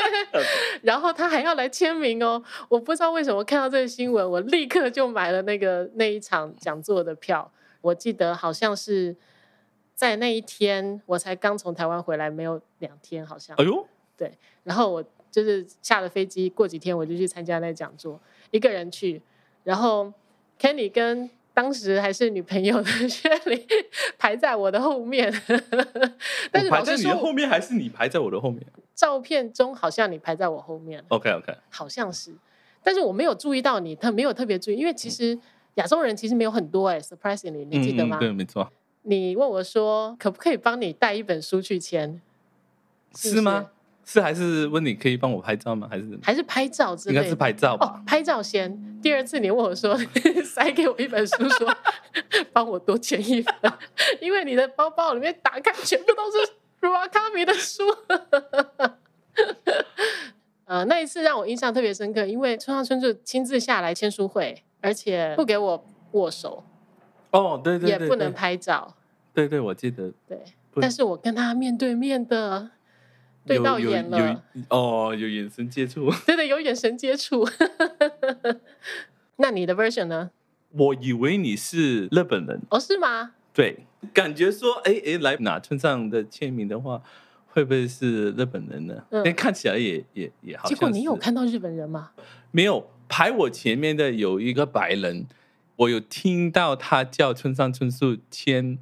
[0.82, 7.52] 然后他还要来签名哦，我不知道为什么看到这个新闻，我立刻就买了那个那一场讲座的票。
[7.82, 9.16] 我记得好像是
[10.02, 13.56] 在那一天，我才刚从台湾回来，没有两天，好像。
[13.56, 13.86] 哎呦，
[14.16, 15.04] 对，然后我。
[15.30, 19.22] 就是下了飞机，过几天我就去参加那讲座，一个人去，
[19.64, 20.12] 然后
[20.60, 23.64] Kenny 跟当时还是女朋友的 Shirley
[24.18, 25.32] 排在我的后面，
[26.52, 28.62] 但是老实说，后面还是你排在我的后面？
[28.94, 31.02] 照片中好像你排在我后面。
[31.08, 32.34] OK OK，好像是，
[32.82, 35.38] 但是我没有注意到你，他没有特别注意，因为其实
[35.76, 38.18] 亚洲人其实没有很多哎、欸、，surprisingly，你记得吗？
[38.20, 38.70] 对，没错。
[39.02, 42.20] 你问我说可不可以帮你带一本书去签？
[43.14, 43.70] 是，是吗？
[44.04, 45.86] 是还是问你可以帮我拍照吗？
[45.88, 47.20] 还是还是拍照之类的？
[47.20, 47.86] 应该是拍照吧。
[47.86, 49.00] 哦，拍照先。
[49.00, 49.96] 第二次你问我说
[50.44, 51.76] 塞给我一本书，说
[52.52, 53.72] 帮我多签一本，
[54.20, 56.38] 因为你的包包里面打开全部都是
[56.80, 57.84] Murakami 的书。
[60.64, 66.64] 呃，那一次让我印象特别深刻，因为村上春树亲自下来签书会，而且不给我握手。
[67.32, 68.96] 哦，对对对，对，也不能拍照。
[69.34, 70.12] 对对，我记得。
[70.26, 70.38] 对，
[70.76, 72.70] 但是我跟他面对面的。
[73.44, 77.44] 对到眼了哦，有眼神接触， 对对，有眼神接触。
[79.38, 80.30] 那你的 version 呢？
[80.70, 83.32] 我以为你是日本人哦，是吗？
[83.52, 87.02] 对，感觉说，哎哎，来拿村上的签名的话，
[87.48, 88.94] 会不会是日本人呢？
[89.10, 90.68] 嗯，看起来也也也好。
[90.68, 92.12] 结果你有看到日本人吗？
[92.52, 95.26] 没有，排我前面的有一个白人，
[95.82, 98.78] 我有听到他叫村上春树签，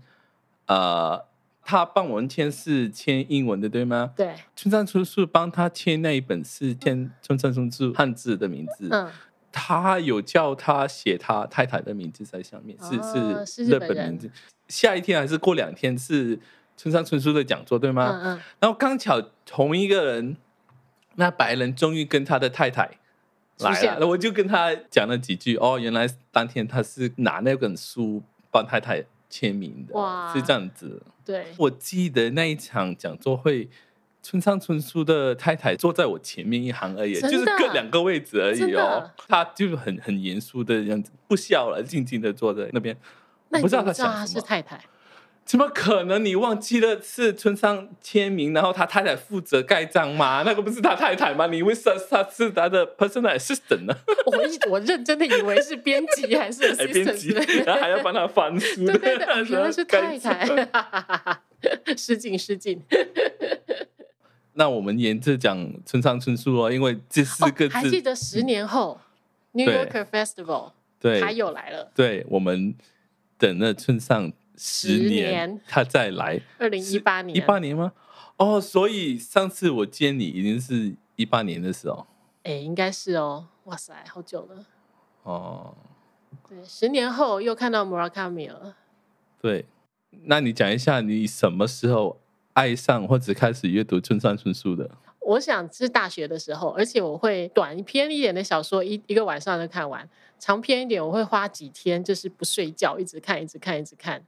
[0.67, 1.27] 呃。
[1.63, 4.13] 他帮我们签是签英文的，对吗？
[4.17, 4.35] 对。
[4.57, 8.89] 村上春树帮他签那一本是签村上春树汉字的名字。
[8.91, 9.09] 嗯。
[9.53, 14.29] 他有叫他写他太太的名字在上面，哦、是是日本名字。
[14.67, 16.41] 下一天还是过两天是
[16.77, 18.19] 村上春树的讲座，对吗？
[18.21, 18.41] 嗯嗯。
[18.59, 20.37] 然后刚巧同一个人，
[21.15, 22.99] 那白人终于跟他的太太
[23.61, 25.57] 来了，我就跟他讲了几句。
[25.57, 31.03] 哦，原来当天他是拿那本书帮太太签名的，哇，是这样子。
[31.25, 33.69] 对，我记得那一场讲座会，
[34.23, 39.11] 村上春树的太太坐在我前面一行而已，就是各两个位置而已哦。
[39.29, 42.97] 他就是很很严肃的样子，不笑了，静静的坐在那边。
[43.51, 44.19] 那你不知道他想什么？
[44.19, 44.81] 他是太太。
[45.51, 46.25] 怎么可能？
[46.25, 50.45] 你忘记了是村上签名，然后他太太负责盖章吗？
[50.47, 51.49] 那个不是他太太吗？
[51.49, 53.93] 你以为是他是他的 personal assistant 呢？
[54.31, 58.87] 我我认真的以为是编辑还是 assistant，然后还要帮他翻书。
[58.87, 60.47] 对对对，原来是太太。
[61.97, 62.81] 失敬失敬。
[64.53, 69.01] 那我们沿着讲村上春树哦，因为这四个字，还记得十年后
[69.51, 70.71] New Yorker Festival，
[71.01, 71.91] 对，他又来了。
[71.97, 72.73] 对，我们
[73.37, 74.33] 等了村上。
[74.63, 76.39] 十年，他再来。
[76.59, 77.93] 二零一八年，一八年吗？
[78.37, 82.07] 哦，所以上次我见你已经是一八年的时候。
[82.43, 83.49] 哎，应该是哦。
[83.65, 84.67] 哇塞，好久了。
[85.23, 85.75] 哦，
[86.47, 88.77] 对，十年后又看到 Murakami 了。
[89.41, 89.65] 对，
[90.25, 92.21] 那你讲一下你什么时候
[92.53, 94.91] 爱上或者开始阅读村上春树的？
[95.21, 100.07] 我想是大学的时候，而且我会短篇一点的小说一一个晚上就看完，
[100.39, 104.23] 长篇一点我会花几天，就是不睡觉，一直看，一直看，一直看。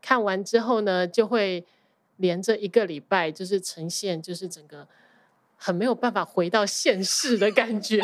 [0.00, 1.64] 看完之后呢，就会
[2.16, 4.86] 连着一个礼拜，就是呈现就是整个
[5.56, 8.00] 很没有办法回到现实的感觉，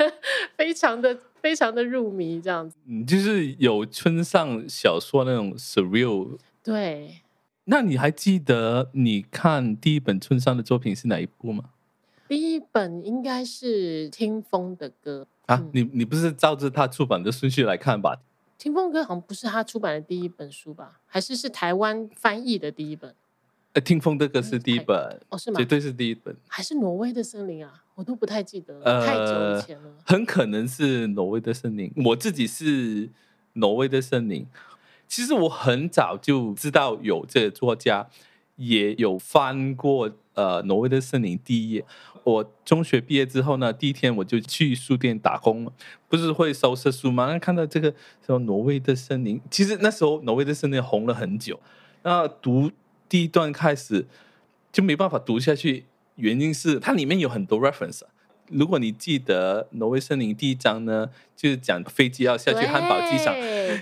[0.56, 2.76] 非常的非常的入迷这样子。
[2.86, 6.38] 嗯，就是有村上小说那种 surreal。
[6.62, 7.22] 对。
[7.70, 11.64] 那你还记得你看第一本村上的作品是哪一部吗？
[12.26, 18.20] 第一本应该是《听风的歌》啊，嗯、你你不是照着他出版的顺序来看吧？
[18.58, 21.00] 听风歌好像不是他出版的第一本书吧？
[21.06, 23.14] 还是是台湾翻译的第一本？
[23.72, 24.96] 呃，听风的歌是第一本
[25.28, 25.58] 哦，是吗？
[25.58, 26.34] 绝对是第一本。
[26.48, 27.84] 还是挪威的森林啊？
[27.94, 29.94] 我都不太记得了，呃、太久以前了。
[30.04, 31.92] 很可能是挪威的森林。
[32.04, 33.08] 我自己是
[33.54, 34.44] 挪威的森林。
[35.06, 38.08] 其实我很早就知道有这个作家，
[38.58, 41.84] 也有翻过呃挪威的森林第一页。
[42.24, 45.72] 我中学毕业之后呢，第一天我就去书店打工，
[46.08, 47.38] 不是会收拾书吗？
[47.38, 47.90] 看到这个
[48.20, 51.58] 什么挪威的森林，其实那时候挪威的森林红了很久。
[52.02, 52.70] 那读
[53.08, 54.06] 第一段开始
[54.70, 55.86] 就没办法读下去，
[56.16, 58.02] 原因是它里面有很多 reference。
[58.50, 63.34] 如果你记得挪威森林第一章呢，就是讲飞机要下去汉堡机场，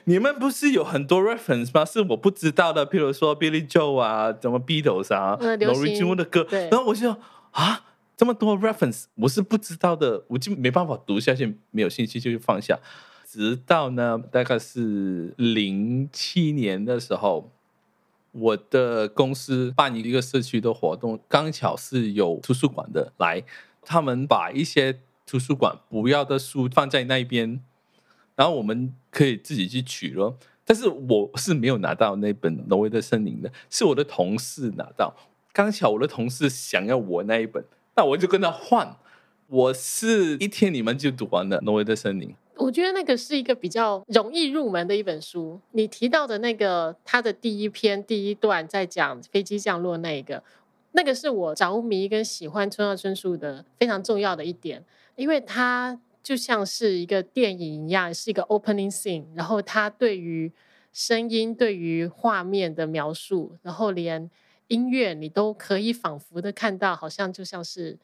[0.04, 1.84] 你们不是有很多 reference 吗？
[1.84, 7.16] 是我不知道的，譬如说 Billy Joel 啊，什么 Beatles 啊，Norwegian Wood 的歌，然后我就
[7.52, 7.82] 啊。
[8.18, 12.78] 这么多 reference，我是不知道的，我就没办法读下去，没有兴趣就放下。
[13.26, 17.52] 直到呢，大概是零七年的时候，
[18.32, 23.42] 我的公司办一个社区的活动，刚巧是有图书馆的来，
[23.88, 27.62] 他们把一些图书馆不要的书放在那边，
[28.34, 30.36] 然后我们可以自己去取咯。
[30.64, 35.14] 但是我是没有拿到那本《挪威的森林》的，是我的同事拿到。
[35.52, 37.64] 刚巧我的同事想要我那一本。
[37.94, 38.96] 那我就跟他换，
[39.46, 42.30] 我是一天你们就读完了《挪威的森林》。
[42.56, 45.60] 我觉得那个是一个比较容易入门的一本书。
[45.72, 50.42] 你提到的那个，它的第一篇第一段在讲飞机降落那一个，
[50.96, 54.84] 那个是我着迷跟喜欢村上春树的非常重要的一点，
[55.14, 60.50] 因为它就像是一个电影一样，是一个 opening scene，然后它对于
[60.92, 64.28] 声音、对于画面的描述，然后连。
[64.68, 67.96] 音乐你都可以仿佛的看到，好像就像是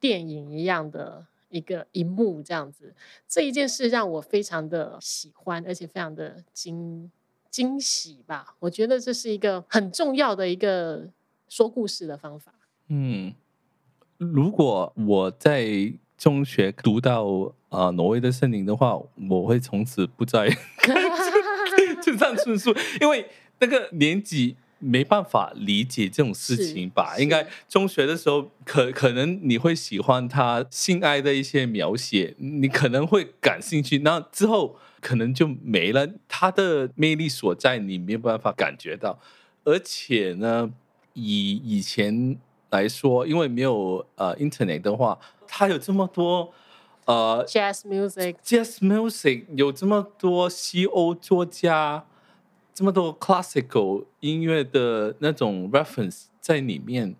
[0.00, 2.94] 电影一样的一个荧幕这样子。
[3.28, 7.12] 这一件事让我非常的喜欢，而且非常的惊
[7.50, 8.56] 惊喜吧。
[8.60, 11.06] 我觉得这是一个很重要的一个
[11.48, 12.52] 说故事的方法。
[12.88, 13.34] 嗯，
[14.18, 17.24] 如果我在中学读到
[17.68, 20.48] 啊、呃、挪威的森林的话，我会从此不再
[22.02, 23.26] 村上春树，因为
[23.60, 24.56] 那个年纪。
[24.78, 27.16] 没办法理解这种事情吧？
[27.18, 34.00] 应该中学的时候，可可能你会喜欢他性爱的一些描写，你可能会感兴趣。
[34.00, 39.18] 那之后可能就没了，他的魅力所在，你没有办法感觉到。
[39.64, 40.70] 而且呢，
[41.16, 42.38] 以以前
[42.70, 46.52] 来说，因为没有呃 Internet 的话，它有这么多
[47.06, 52.04] 呃 Jazz music，Jazz music 有这么多西欧作家。
[52.78, 57.16] 这么多 classical 音乐的那种 reference 在里面，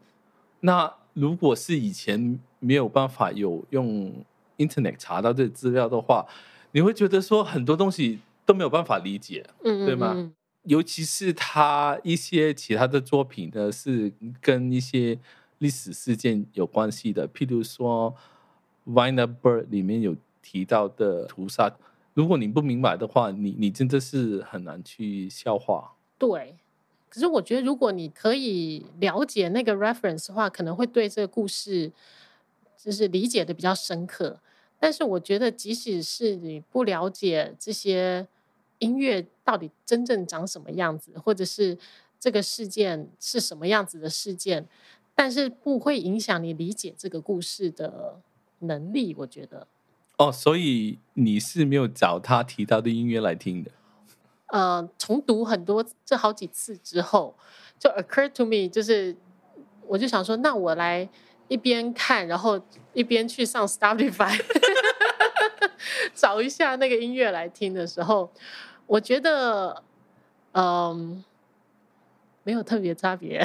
[0.60, 4.12] 那如果是以前没有办法有用
[4.58, 6.26] internet 查到这资料的话，
[6.72, 10.32] 你会觉得说很多东西都没有办法理解，嗯，嗯，嗯，对吗？
[10.66, 15.18] 尤其是他一些其他的作品呢，是跟一些
[15.58, 18.12] 历史事件有关系的，譬如说
[18.92, 21.74] 《w i n e r b i r d》里面有提到的屠杀。
[22.14, 25.92] 如果你不明白的话，你你真的是很难去消化。
[26.18, 26.56] 对，
[27.08, 31.92] 可是我觉得如果你可以了解那个 reference 的话，可能会对这个故事
[32.76, 34.40] 就是理解的比较深刻。
[34.78, 38.26] 但是我觉得，即使是你不了解这些
[38.78, 41.78] 音乐到底真正长什么样子，或者是
[42.18, 44.66] 这个事件是什么样子的事件，
[45.14, 48.20] 但是不会影响你理解这个故事的
[48.58, 49.14] 能力。
[49.18, 49.68] 我觉得。
[50.18, 53.70] 哦，所以你是没有找他提到的音乐来听的？
[54.46, 57.36] 呃，重读很多这好几次之后，
[57.78, 59.14] 就 occurred to me，就是
[59.86, 61.08] 我就想说，那我来
[61.48, 62.60] 一边看，然后
[62.94, 64.40] 一边去上 Spotify
[66.14, 68.32] 找一下那个音乐来听的时候，
[68.86, 69.82] 我觉得
[70.52, 71.24] 嗯、呃，
[72.44, 73.44] 没有特别差别。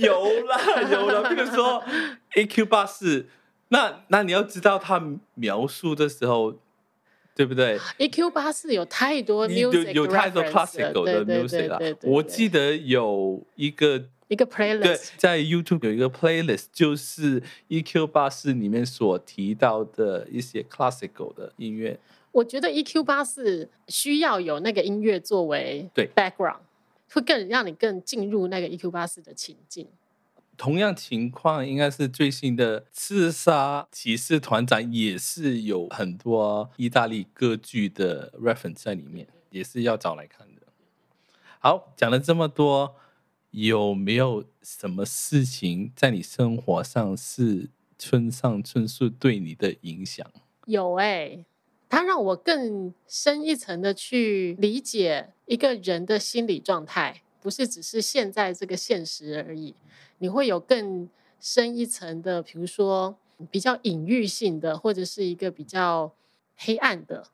[0.00, 1.84] 有啦，有啦，比如说
[2.34, 3.28] AQ 八四。
[3.70, 5.02] 那那你要知道他
[5.34, 6.54] 描述的时候，
[7.34, 11.78] 对不对？A Q 八四有太多 music，有有太多 classical 的 music 了。
[12.02, 22.00] 我记得有一个一个 playlist，对，在 YouTube 有一个 playlist，就是 EQ 八四里面所提到的一些 classical 的音乐。
[22.32, 26.60] 我觉得 EQ 八四需要有那个音乐作为对 background，
[27.10, 29.88] 会更让你更进入那个 EQ 八四的情境。
[30.56, 40.62] 同样情况，应该是最新的《刺杀骑士团长》也是有很多意大利歌剧的 reference 在里面，也是要找来看的。
[41.60, 42.96] 好，讲了这么多，
[43.52, 50.26] 有没有什么事情在你生活上是村上春树对你的影响？
[50.66, 51.44] 有哎、欸，
[51.88, 59.74] 他让我更深一层的去理解一个人的心理状态，不是只是现在这个现实而已。
[60.18, 61.08] 你会有更
[61.40, 63.16] 深一层的，比如说
[63.50, 66.12] 比较隐喻性的，或者是一个比较
[66.56, 67.24] 黑暗的，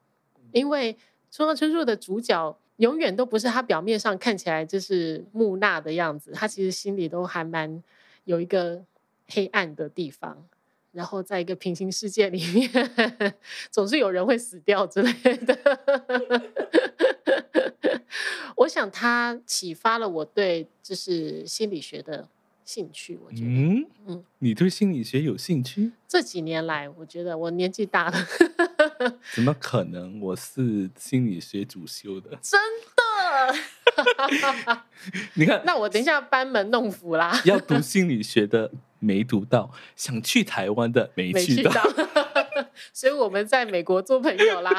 [0.53, 0.97] 因为
[1.31, 7.83] 村上春树的主角永远都不是他表面上看起来就是木讷的样子，他其实心里都还蛮
[8.25, 8.85] 有一个
[9.27, 10.47] 黑暗的地方。
[10.95, 12.70] 然后在一个平行世界里面，
[13.70, 15.59] 总是有人会死掉之类的。
[18.57, 22.28] 我想他启发了我对就是心理学的。
[22.66, 25.92] 兴趣，我觉得，嗯嗯，你对心理学有兴趣？
[26.09, 28.16] 这几年来，我觉得我年纪大了，
[29.34, 30.18] 怎么可能？
[30.18, 32.59] 我是心理学主修的，真
[32.97, 33.55] 的？
[35.36, 37.38] 你看，那我等一下班门弄斧啦。
[37.45, 38.72] 要读心理学的
[39.05, 44.73] 没读到，想去台湾的没去到，去 到所以我们在美国做朋友啦。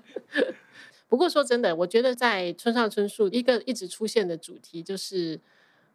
[1.08, 5.40] 不过说真的，我觉得在村上春树一个一直出现的主题就是。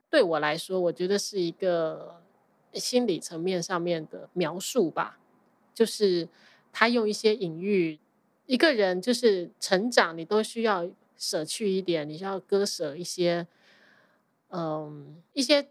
[0.09, 2.21] 对我来说，我觉得是一个
[2.75, 5.19] 心理层面上面的描述吧，
[5.73, 6.29] 就是
[6.71, 7.99] 他用一些隐喻，
[8.45, 13.45] 一个人就是成长，你都需要舍去一点，你需要割舍一些，
[14.47, 15.67] 嗯，一些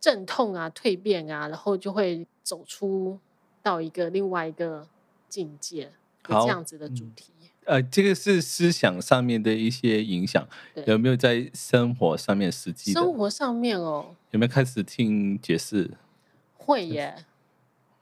[0.00, 3.18] 阵痛啊、蜕变啊，然后就会走出
[3.62, 4.88] 到一个另外一个
[5.28, 5.92] 境界，
[6.24, 7.32] 这样子的主题。
[7.66, 10.48] 呃，这个是思想上面的一些影响，
[10.86, 12.92] 有没有在生活上面实际？
[12.92, 15.90] 生活上面哦，有没有开始听爵士？
[16.56, 17.26] 会耶，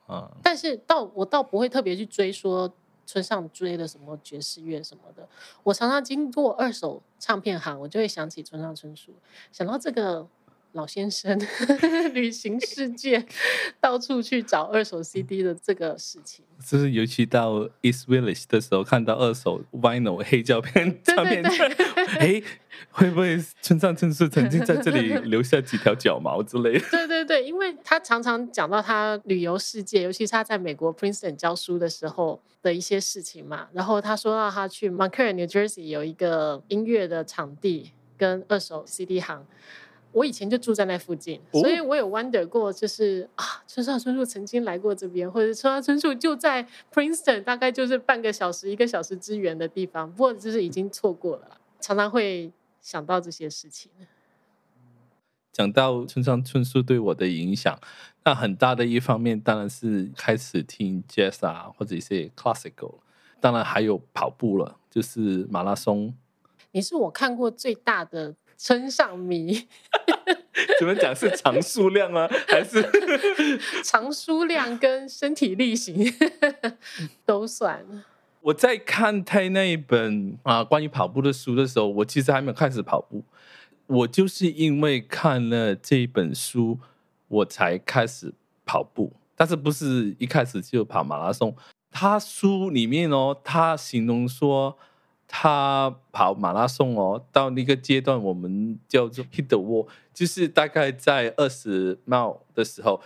[0.07, 2.73] 啊，但是倒我倒不会特别去追说
[3.05, 5.29] 村上追的什么爵士乐什么的。
[5.65, 9.13] 我常常经过二手唱片行，我就会想起村上春树，
[9.51, 10.29] 想到这个。
[10.73, 11.39] 老先生
[12.13, 13.25] 旅行世界，
[13.81, 21.43] 到处去找二手 CD 的这个事情，就是尤其到 East Village 的时候，看到二手 Vinyl 黑胶片唱片，
[22.19, 22.43] 哎，
[22.91, 26.81] 会不会村上春树曾经在这里 留下几条脚毛之类的？
[26.91, 33.69] 对对对，因为他常常讲到他旅游世界，尤其是他在美国 Princeton 教书的时候的一些事情嘛。
[33.73, 39.47] 然后他说到他去 Montclair New Jersey 有一个音乐的场地跟二手 CD 行。
[40.13, 52.51] 我以前就住在那附近，所以我有 wonder 过，就是啊，村上春树曾经来过这边，或者村上春树就在 Princeton，大概就是半个小时、一个小时之远的地方，不过就是已经错过了，常常会
[52.81, 53.93] 想到这些事情。
[55.53, 57.79] 讲到村上春树对我的影响，
[58.25, 62.95] 那很大的一方面当然是开始听 jazz 啊，或者一些 classical，
[63.41, 66.15] 当然还有跑步了，就是马拉松。
[66.73, 68.35] 你是我看过最大的。
[68.61, 69.69] 村上迷，
[70.81, 72.29] 怎么讲是长数量吗？
[72.49, 72.85] 还是
[73.85, 76.13] 长数量跟身体力行
[77.25, 77.87] 都算？
[78.41, 83.23] 我在看他那一本啊关于跑步的书的时候，我其实还没有开始跑步。
[83.87, 86.79] 我就是因为看了这一本书，
[87.29, 88.35] 我才开始
[88.67, 91.55] 跑步，但是不是一开始就跑马拉松。
[91.93, 94.77] 他书里面哦，他形容说。
[95.31, 103.03] 他跑马拉松哦，到那个阶段我们叫做 hit the wall，就是大概在二十 mile 的时候，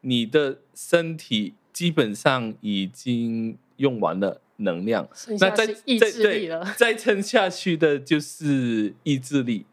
[0.00, 5.06] 你的身体基本上已经用完了能量，
[5.38, 9.66] 那再再对了， 再撑下去的就是意志力。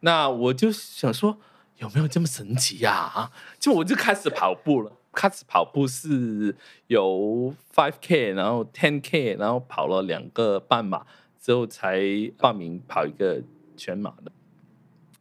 [0.00, 1.38] 那我就想说，
[1.78, 2.92] 有没有这么神奇呀？
[2.92, 6.54] 啊，就我就开始跑步了，开始跑步是
[6.86, 11.04] 有 five k，然后 ten k，然后跑了两个半马。
[11.44, 12.00] 之后才
[12.38, 13.42] 报名跑一个
[13.76, 14.32] 全马的。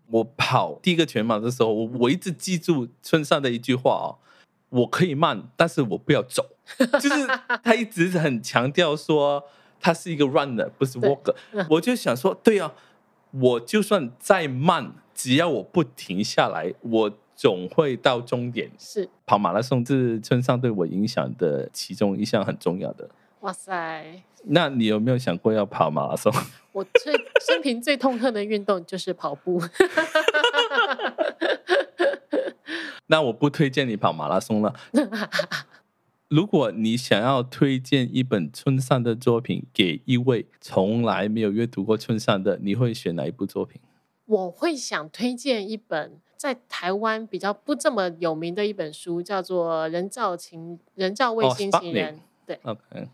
[0.07, 4.15] 我跑第一个全马的时候，我我一直记住村上的一句话哦，
[4.69, 6.45] 我可以慢，但是我不要走。
[7.01, 7.28] 就是
[7.61, 9.43] 他一直很强调说
[9.82, 11.36] 他是一个 runner，不是 walker。
[11.69, 12.74] 我就想说，对啊，
[13.32, 18.71] 我就算再慢，只要我不停下来，我总会到终点。
[18.80, 23.09] 是跑马拉松，是村上对我影响的其中一项很重要的。
[23.44, 24.24] 哇塞！
[24.46, 26.32] 那你有没有想过要跑马拉松？
[26.72, 27.14] 我最
[27.46, 29.62] 生平最痛恨的运动就是跑步。
[33.08, 34.74] 那我不推荐你跑马拉松了。
[36.30, 43.82] 如果你想要推荐一本村上的作品给一位从来没有阅读过村上的，你会选哪一部作品？
[44.26, 52.16] 我会想推荐一本在台湾比较不这么有名的一本书，叫做《人造情人造卫星情人》。
[52.18, 53.08] Oh, 对，OK。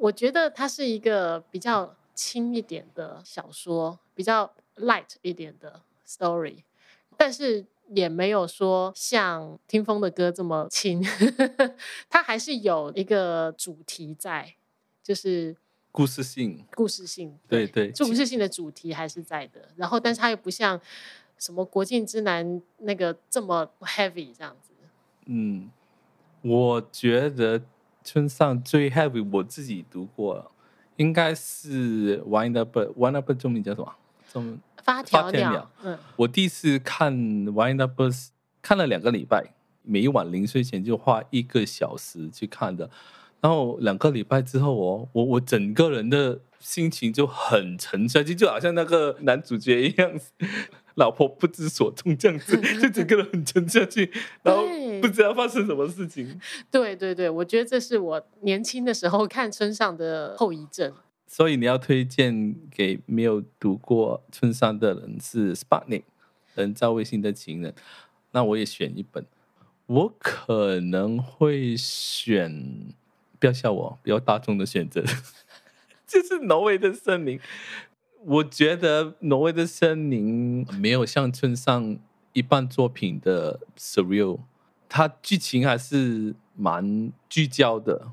[0.00, 6.64] 我觉得它是一个比较轻一点的小说，比较 light 一点的 story，
[7.16, 7.66] 但是。
[7.92, 11.02] 也没有说像听风的歌这么轻，
[12.08, 14.54] 它还是有一个主题在，
[15.02, 15.56] 就是
[15.90, 19.70] 故事性，故事性，对对，故事性的主题还是在的。
[19.74, 20.80] 然后，但是它又不像
[21.36, 24.72] 什么国境之南那个这么 heavy 这样子。
[25.26, 25.68] 嗯，
[26.42, 27.60] 我觉得
[28.02, 30.50] 村上最 heavy，我自己读过，
[30.96, 33.94] 应该是 Wind Up Wind Up 中文叫什么？
[34.32, 34.60] 中文。
[34.82, 37.14] 发条鸟，嗯，我第一次看
[37.52, 38.02] 《Wind Up
[38.62, 42.88] 看了两个礼拜，每一晚临睡前就花一个小时去看的。
[43.42, 50.18] 然后两个礼拜之后，哦，我我整个人的心情就很沉下去，就好像那个男主角一样，
[50.96, 54.10] 老婆不知所踪这样子， 就整个人很沉下去，
[54.42, 54.64] 然后
[55.00, 56.40] 不知道发生什么事情。
[56.70, 60.92] 对对对，我觉得这是我年轻的时候看村上的后遗症。
[61.26, 66.02] 所以你要推荐给没有读过村上的人是《Sputnik
[66.56, 67.70] 人造卫星的情人》，
[68.32, 69.24] 那我也选一本。
[69.86, 72.92] 我可能会选，
[73.38, 75.02] 不要笑我，比较大众的选择，
[76.06, 77.38] 就是《挪威的森林》。
[78.24, 81.98] 我觉得《挪威的森林》没有像村上
[82.32, 84.40] 一半作品的 surreal，
[84.88, 88.08] 它剧情还是蛮聚焦的。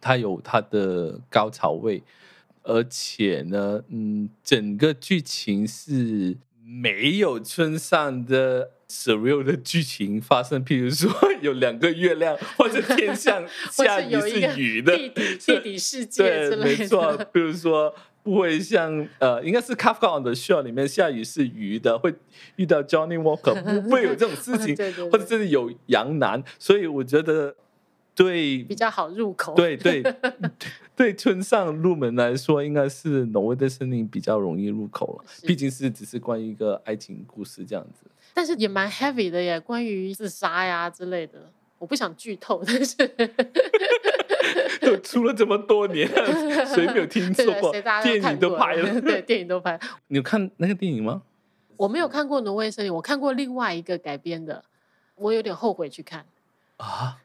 [0.00, 2.02] 它有它的高潮位，
[2.62, 10.62] 而且呢，嗯，整个剧情是没有村上的 surreal 的剧情发生。
[10.62, 11.10] 譬如说，
[11.40, 16.62] 有两个月亮，或者天上 下雨是雨的，地底地底世界之类的。
[16.62, 17.16] 对，没错。
[17.32, 22.14] 比如说，不会像呃，应该是 Kafka on the Shore 里面下雨是鱼的，会
[22.56, 27.56] 遇到 Johnny Walker， 不会有这种事情， 对对对，或者这里有羊男，所以我觉得。
[28.12, 29.54] 对，比较好入口。
[29.54, 30.02] 对对
[30.94, 35.24] 对，村上入门来说，应该是挪威的森林比较容易入口了。
[35.46, 38.04] 毕竟是只是关于一个爱情故事这样子，
[38.34, 41.50] 但是也蛮 heavy 的耶，关于自杀呀之类的。
[41.78, 42.94] 我不想剧透，但是
[44.80, 46.08] 都出了这么多年，
[46.66, 47.72] 谁没有听说过？
[48.02, 49.78] 电影都拍了，对，电影都拍。
[50.08, 51.22] 你有看那个电影吗？
[51.76, 54.64] 我没有看过挪威森林，我看过另外一个改编的，
[55.16, 56.26] 我有点后悔去看
[56.76, 57.18] 啊。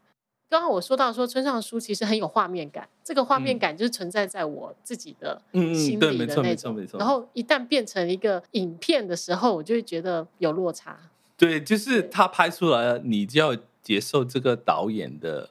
[0.47, 6.15] 刚刚我说到说村上书其实很有画面感，这个画面感就是存在在我自己的心里的那种。
[6.15, 6.99] 嗯嗯，没错没错没错。
[6.99, 10.97] 然后一旦变成一个影片的时候，我就会觉得有落差。
[11.35, 15.49] 对，就是他拍出来了，你就要接受这个导演的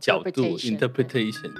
[0.00, 1.52] 角度 interpretation。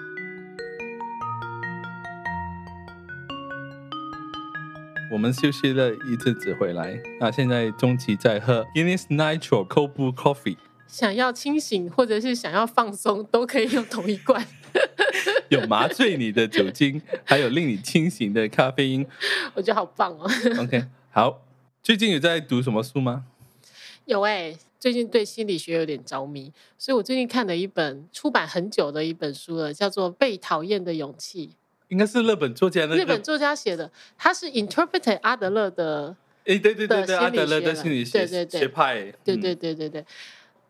[5.12, 10.56] 我们休息了一阵子回来，那现在中期在喝 Guinness Nitro Cold Brew Coffee。
[10.86, 14.44] 想要清醒或者是想要放松，都可以用同一罐。
[15.48, 19.04] 有麻醉你的酒精，还有令你清醒的咖啡因，
[19.54, 20.30] 我觉得好棒哦。
[20.60, 21.42] OK，好，
[21.82, 23.24] 最近有在读什么书吗？
[24.04, 31.48] 有哎、欸，最近对心理学有点着迷，所以我最近看了一本出版很久的一本书了，叫做《被讨厌的勇气》。
[31.88, 36.16] 应该是日本作家的日本作家写的，他是 interpret 阿德勒的，
[36.46, 40.04] 哎，对对对对，阿德勒的心理学对对对学派，对对对对对。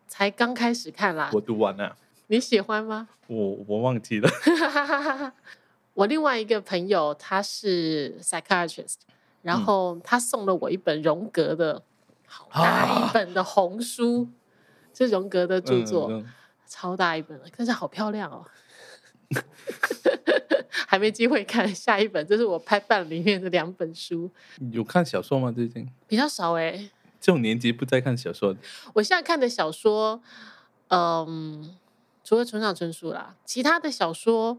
[0.09, 1.97] 才刚开始看啦，我读完了。
[2.27, 3.09] 你喜欢吗？
[3.29, 4.29] 我我忘记了。
[5.95, 8.97] 我另外一个朋友他是 psychiatrist，
[9.43, 11.83] 然后他送了我一本荣格的
[12.33, 14.29] 好大一本的红书，
[14.95, 16.33] 这荣格的著作，嗯嗯、
[16.67, 18.47] 超大一本，但是好漂亮哦。
[20.87, 24.31] 还没机会看下一本，这是我拍办里面的两本书。
[24.73, 25.53] 有看小说吗？
[25.53, 26.91] 最近比较少哎、欸。
[27.21, 28.57] 这种年纪不再看小说。
[28.95, 30.21] 我现在看的小说，
[30.89, 31.77] 嗯，
[32.25, 34.59] 除了村上春树啦，其他的小说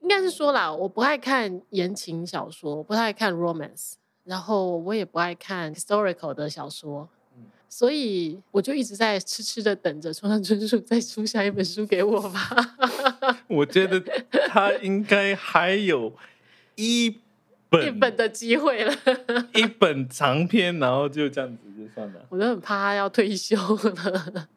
[0.00, 3.94] 应该是说啦，我不爱看言情小说，我不太爱看 romance，
[4.28, 12.76] 然后我也不爱看 historical 的小说，嗯，所以我就一直在痴痴的等着村上春树再出下一本书给我吧。
[13.48, 13.98] 我觉得
[14.48, 16.12] 他应该还有
[16.76, 17.18] 一。
[17.70, 18.94] 本 一本的机会了，
[19.52, 22.24] 一本长篇，然后就这样子就算了。
[22.30, 24.48] 我都很怕他要退休了。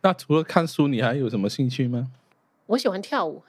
[0.00, 2.12] 那除了看书，你还有什么兴趣吗？
[2.66, 3.42] 我喜欢跳舞。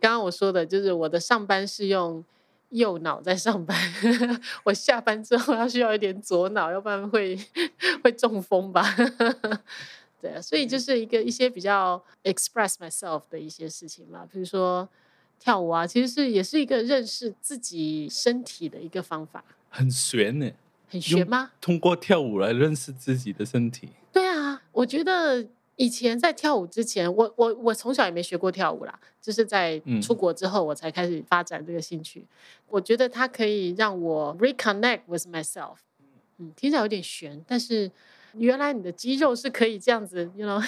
[0.00, 2.24] 刚刚我说的，就是我的上班是用
[2.70, 3.76] 右脑在上班，
[4.64, 7.38] 我下班之后要需要一点左脑，要不然会
[8.02, 8.84] 会中风吧。
[10.20, 14.88] 对啊，所以就是一个一些比较 express myself 的一些事情嘛，比如说
[15.38, 19.44] 跳舞啊，其实是也是一个认识自己身体的一个方法。
[19.70, 20.50] 很玄呢，
[20.88, 21.52] 很玄吗？
[21.60, 23.90] 通过跳舞来认识自己的身体。
[24.12, 25.46] 对啊，我觉得
[25.78, 32.20] 以前在跳舞之前，我我我从小也没学过跳舞啦，就是在出国之后我才开始发展这个兴趣。
[32.20, 32.28] 嗯、
[32.68, 35.76] 我觉得它可以让我 reconnect with myself。
[36.36, 37.90] 嗯，听起来有点悬，但是。
[38.34, 40.62] 原来你的肌肉是可以这样子，you know，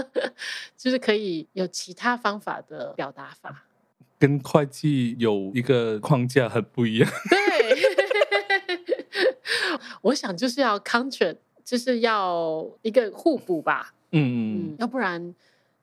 [0.78, 3.66] 就是可以有其他方法的表达法，
[4.18, 7.08] 跟会计有一个框架很不一样。
[7.28, 7.76] 对，
[10.00, 13.92] 我想就是要 contra，就是要一个互补吧。
[14.12, 15.34] 嗯嗯，要不然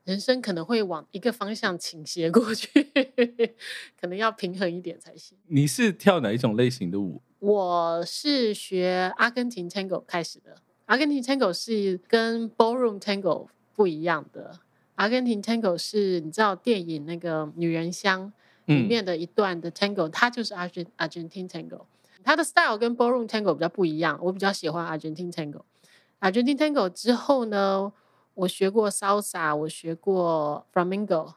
[0.05, 2.67] 人生可能会往一个方向倾斜过去，
[3.99, 5.37] 可能要平衡一点才行。
[5.47, 7.21] 你是跳哪一种类型的舞？
[7.39, 10.55] 我是学阿根廷 Tango 开始的。
[10.85, 14.59] 阿根廷 Tango 是跟 Ballroom Tango 不一样的。
[14.95, 18.31] 阿根廷 Tango 是你知道电影那个《女人香》
[18.73, 21.85] 里面的一段的 Tango，它就是 Argentin Tango。
[22.23, 25.61] 它的 Style 跟 Ballroom Tango 比较不一样，我比较喜欢 Argentin Tango。
[26.19, 27.91] Argentin Tango 之后呢？
[28.35, 31.33] 我学过 Salsa，我学过 Flamenco，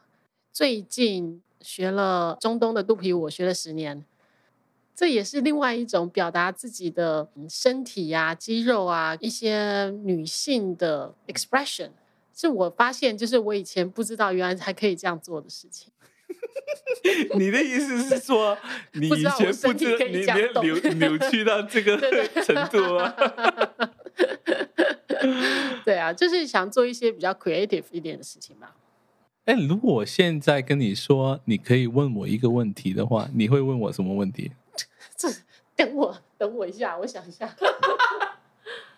[0.51, 4.03] 最近学了中东的肚皮舞，我学了十年。
[4.95, 11.91] 这也是另外一种表达自己的身体啊、肌肉啊一些女性的 expression，
[12.35, 15.91] 是我发现就是我以前不知道原来还可以这样做的事情。
[17.37, 18.57] 你的意思是说，
[18.93, 21.95] 你以前不知道你连扭扭曲到这个
[22.43, 23.15] 程度啊？
[25.85, 28.75] 对啊，就是想做一些比较 creative 一点的事情吧。
[29.45, 34.51] 哎，如果我现在跟你说，你可以问我一个问题的话，你会问我什么问题？
[35.15, 35.29] 这
[35.75, 37.55] 等我等我一下，我想一下。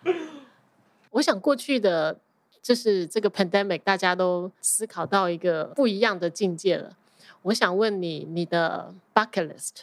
[1.12, 2.18] 我想过去的，
[2.62, 6.96] 就是这个 pandemic，大家都思考到一个不一样的境界了。
[7.42, 9.82] 我想问你，你的 bucket list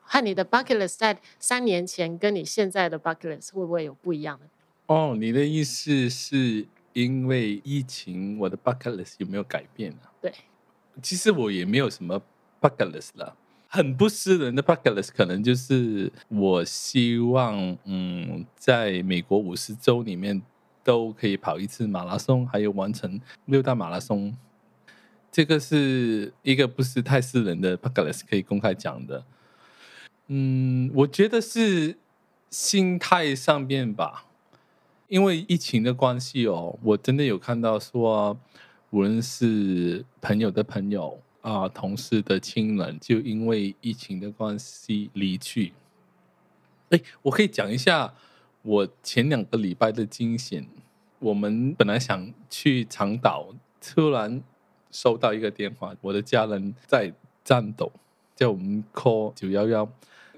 [0.00, 4.46] 和你的 bucket list 在三年前跟你现在的 bucket list 会不会有不一样的？
[4.86, 10.12] 哦，你的意思是因为疫情，我的 bucket list 有没有改变啊？
[10.20, 10.32] 对，
[11.00, 12.20] 其实我也没有什么
[12.60, 13.36] bucket list 了。
[13.68, 20.42] 很不私人的 bucket list 可能就是我希望，嗯，在美国五十州里面
[20.84, 24.36] 都可以跑一次马拉松，还有完成六大马拉松。
[25.30, 29.24] 这个是一个不是太私人的 bucket list 可以公开讲的。
[30.26, 31.96] 嗯，我觉得是
[32.50, 34.26] 心态上面吧，
[35.12, 38.34] 因为疫情的关系哦，我真的有看到说，
[38.88, 41.20] 无论是朋友的朋友。
[41.42, 45.72] 啊，同事的亲人就因为疫情的关系离去。
[46.90, 48.14] 哎，我可以讲一下
[48.62, 50.64] 我前两个礼拜的惊险。
[51.18, 53.48] 我们本来想去长岛，
[53.80, 54.40] 突然
[54.92, 57.90] 收到一个电话，我的家人在战斗，
[58.36, 59.92] 叫我们 call 九幺幺。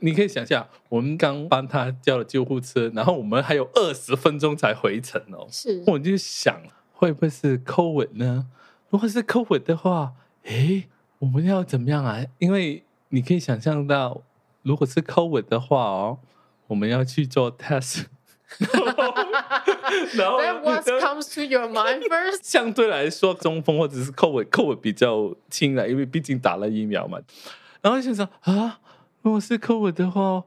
[0.05, 5.49] 你可以想象，我们刚帮他叫了救护车，然后我们还有二十分钟才回程哦。
[5.51, 6.61] 是，我就想
[6.93, 8.47] 会不会是 COVID 呢？
[8.91, 10.13] 如果是 COVID 的话，
[10.45, 10.89] 诶。
[11.21, 12.23] 我们要怎么样啊？
[12.39, 14.21] 因为你可以想象到，
[14.61, 16.19] 如果是 COVID 的话哦，
[16.67, 18.05] 我们要去做 test。
[20.15, 22.41] 然后 That what comes to your mind first？
[22.45, 27.19] 相对来说，中风或者是 COVID，COVID 比较轻了，因为毕竟打了疫苗嘛。
[27.81, 28.81] 然后就想啊，
[29.25, 30.45] 如果是 COVID 的话。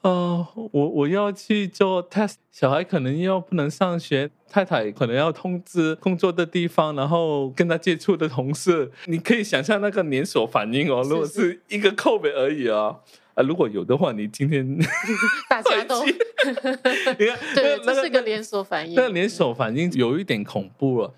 [0.00, 11.02] 呃，我我要去做 test，小孩可能要不能上学，太太可能要通知工作的地方，然后跟他接触的同事，你可以想象那个连锁反应哦。
[11.02, 13.00] 如果是一个 COVID 而已哦，
[13.34, 14.78] 啊，如果有的话，你今天
[15.50, 16.54] 大家都你看，
[17.18, 21.12] 对， 那个、这是个连锁反应，那个连锁反应有一点恐怖了。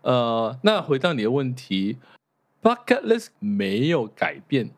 [0.00, 1.98] 呃，那回到你的问题
[2.62, 4.70] ，bucket list 没有改变，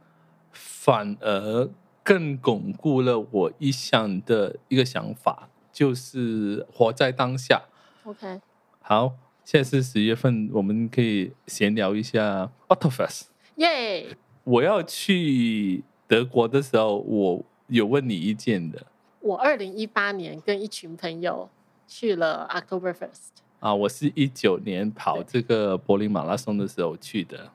[0.56, 1.70] 反而。
[2.06, 7.64] 更巩固了我一向的一个想法，就是活在当下。
[8.04, 8.40] OK，
[8.80, 13.22] 好，现在是十月份，我们可以闲聊一下 Ottofest。
[13.56, 14.16] 耶！
[14.44, 18.86] 我要去德国的时候，我有问你意见的。
[19.18, 21.50] 我二零一八年跟一群朋友
[21.88, 23.42] 去了 October First。
[23.58, 27.50] 啊，我是一九年跑这个柏林马拉松的时候去的。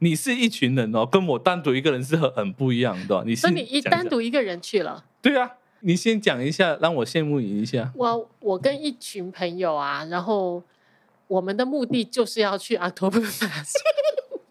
[0.00, 3.22] 你是一群人哦，跟我单独一个人是很很不一样的。
[3.24, 5.04] 你是你一单独一个人去了？
[5.22, 7.92] 对啊，你先讲一下，让我羡慕你一下。
[7.94, 10.62] 我我跟一群朋友啊，然后
[11.26, 13.72] 我们的目的就是要去 Oktoberfest。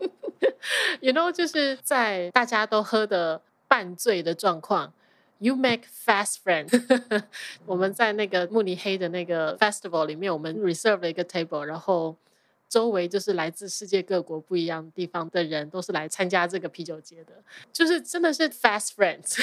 [1.01, 4.93] you know，就是在大家都喝的半醉的状况
[5.39, 6.71] ，you make fast friends。
[7.65, 12.15] 我们在那个慕尼黑的那个 festival 里面，我们 reserve 了一个 table，然后。
[12.73, 17.33] 周围就是来自世界各国不一样地方的人，都是来参加这个啤酒节的，
[17.71, 19.37] 就是真的是 fast friends，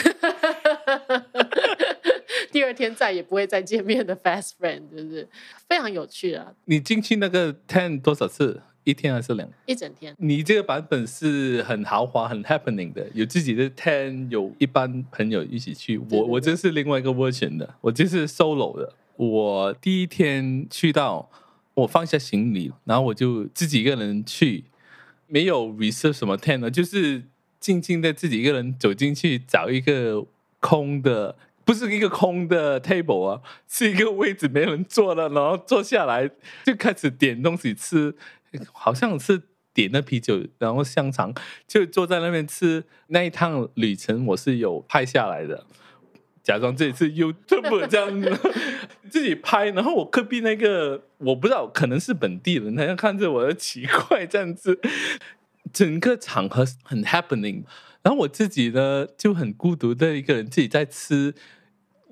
[2.51, 5.29] 第二天再也不会再见面的 fast friend，就是
[5.69, 6.53] 非常有趣啊！
[6.65, 8.61] 你进去那个 tent 多少次？
[8.83, 9.49] 一天还是两？
[9.65, 10.13] 一整天。
[10.19, 15.97] 你这个版本是很豪华、很 happening 的，有自己的 tent，有一般朋友一起去。
[16.11, 18.93] 我我这是另外一个 version 的，我这是 solo 的。
[19.15, 21.31] 我第一天去到。
[21.81, 24.65] 我放下行李，然后我就自己一个人去，
[25.27, 27.25] 没有 reserve 什么 tent，就是
[27.59, 30.27] 静静的自己一个人走进去，找一个
[30.61, 36.31] 空的，不是一个空的 table 啊，是一个位置没人坐了，然后坐下来
[36.65, 38.15] 就开始点东西吃，
[38.73, 41.33] 好像是点了啤酒，然后香肠，
[41.67, 42.85] 就坐在那边吃。
[43.09, 45.67] 那一趟旅程我是有拍下来的。
[46.43, 48.39] 假装这次 YouTube 这样子
[49.11, 54.81] 自己拍，然后我隔壁那个我不知道，可能是本地人，他要看着我的奇怪这样子，
[55.73, 57.65] 整个场合很 happening，
[58.03, 61.35] 然后我自己呢就很孤独的一个人自己在吃，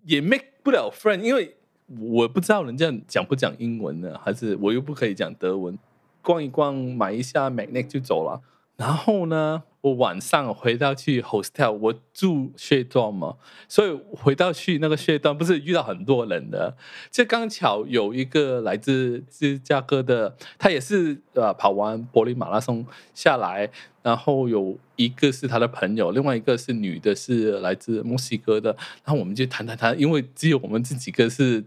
[0.05, 1.57] 也 make 不了 friend，因为
[2.01, 5.79] 我不知道人家讲不讲英文呢，还是我又不可以讲德文，
[6.21, 8.43] 逛一逛买一下 Magnet 就走了，
[8.77, 9.63] 然后呢。
[9.81, 13.37] 我晚上回到去 hostel，我住 share dorm 嘛，
[13.69, 16.77] 所以回到去那个 share dorm 不是遇到很多人的，
[17.13, 23.71] 这刚巧有一个来自芝加哥的，他也是呃跑完柏林马拉松下来，
[24.03, 31.65] 然后有一个是他的朋友，另外一个是女的，是来自墨西哥的，然后我们就谈谈谈，因为只有我们这几个是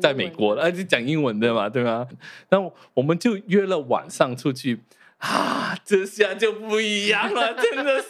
[0.00, 2.06] 在美国的，而且讲英文的嘛，对吗？
[2.48, 4.78] 然后我们就约了晚上出去。
[5.18, 8.08] 啊，这下就不一样了， 真的是。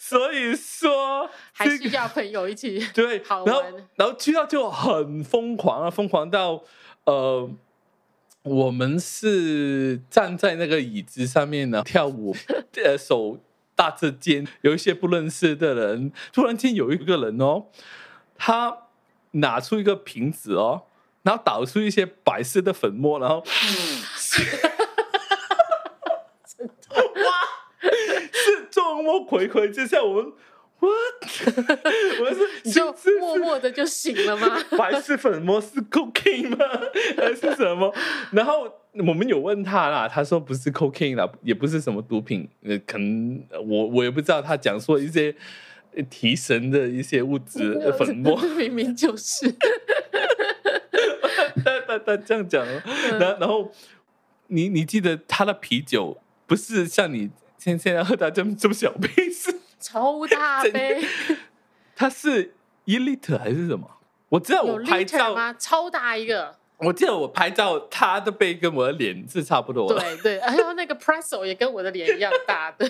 [0.00, 3.18] 所以说，还是要朋友一起 对。
[3.28, 3.62] 然后，
[3.96, 6.62] 然后去到就很疯狂啊，疯狂到
[7.04, 7.50] 呃，
[8.42, 12.34] 我们是站在那个椅子上面呢跳舞，
[12.82, 13.40] 呃，手
[13.74, 17.66] 搭着肩，有一些不认识的人，突然间有一个人哦，
[18.36, 18.86] 他
[19.32, 20.84] 拿出一个瓶子哦，
[21.22, 23.44] 然后倒出一些白色的粉末，然后。
[28.82, 30.32] 我睽睽之下，我们
[30.80, 30.90] what？
[32.20, 34.58] 我们是你就默默的就醒了吗？
[34.78, 36.56] 白色粉末是 cocaine 吗？
[37.16, 37.92] 还是什么？
[38.32, 38.72] 然后
[39.06, 45.34] 我们有问他啦，他说不是 cocaine 啦，也不是什么毒品，呃，可能我我也不知道他讲说一些
[46.08, 49.52] 提神的一些物质粉末，明明就是。
[51.64, 52.64] 他他他这样讲，
[53.18, 53.72] 然然后
[54.46, 57.30] 你你记得他的啤酒不是像你。
[57.58, 61.04] 现现在喝到这么这么小杯是超大杯，
[61.94, 62.54] 它是
[62.84, 63.90] 一 liter 还是什么？
[64.30, 65.52] 我知道我拍照吗？
[65.54, 66.56] 超大一个。
[66.78, 69.92] 我记得我拍照，他的背跟我的脸是差不多。
[69.92, 72.70] 对对，还有那个 Presso 也跟我的脸一样大。
[72.70, 72.88] 对，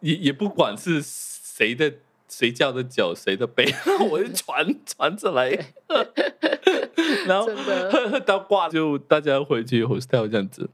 [0.00, 1.92] 也也不管是谁的
[2.28, 3.72] 谁叫的酒，谁的杯，
[4.10, 5.50] 我就传传着来。
[7.28, 10.68] 然后喝喝到挂，就大家回去 hostel 这样子。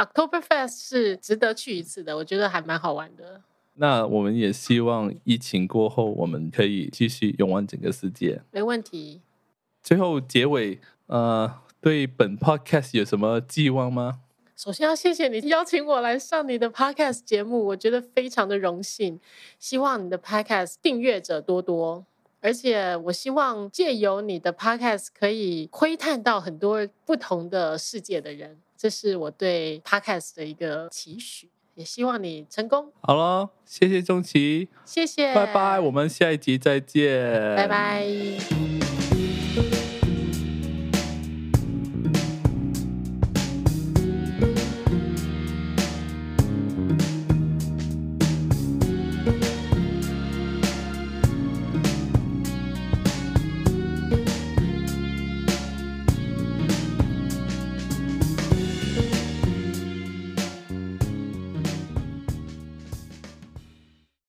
[0.00, 3.42] Oktoberfest 是值得去一次的，我觉得还蛮好玩的。
[3.74, 8.40] 那我们也希望疫情过后，我们可以继续游玩整个世界。
[8.50, 9.20] 没问题。
[9.82, 14.20] 最后结尾，呃，对本 podcast 有什么寄望吗？
[14.56, 19.20] 首先要谢谢你邀请我来上你的 podcast 节目，我觉得非常的荣幸。
[19.58, 22.04] 希望你的 podcast 订阅者多多，
[22.40, 28.58] 而且我希望借由你的 podcast 可以窥探到很多不同的世界的人。
[28.80, 32.90] 这是我对 Podcast 的一个期许，也希望你成功。
[33.02, 37.20] 好了，谢谢钟琪，谢谢，拜拜，我们下一集再见，
[37.54, 38.79] 拜拜。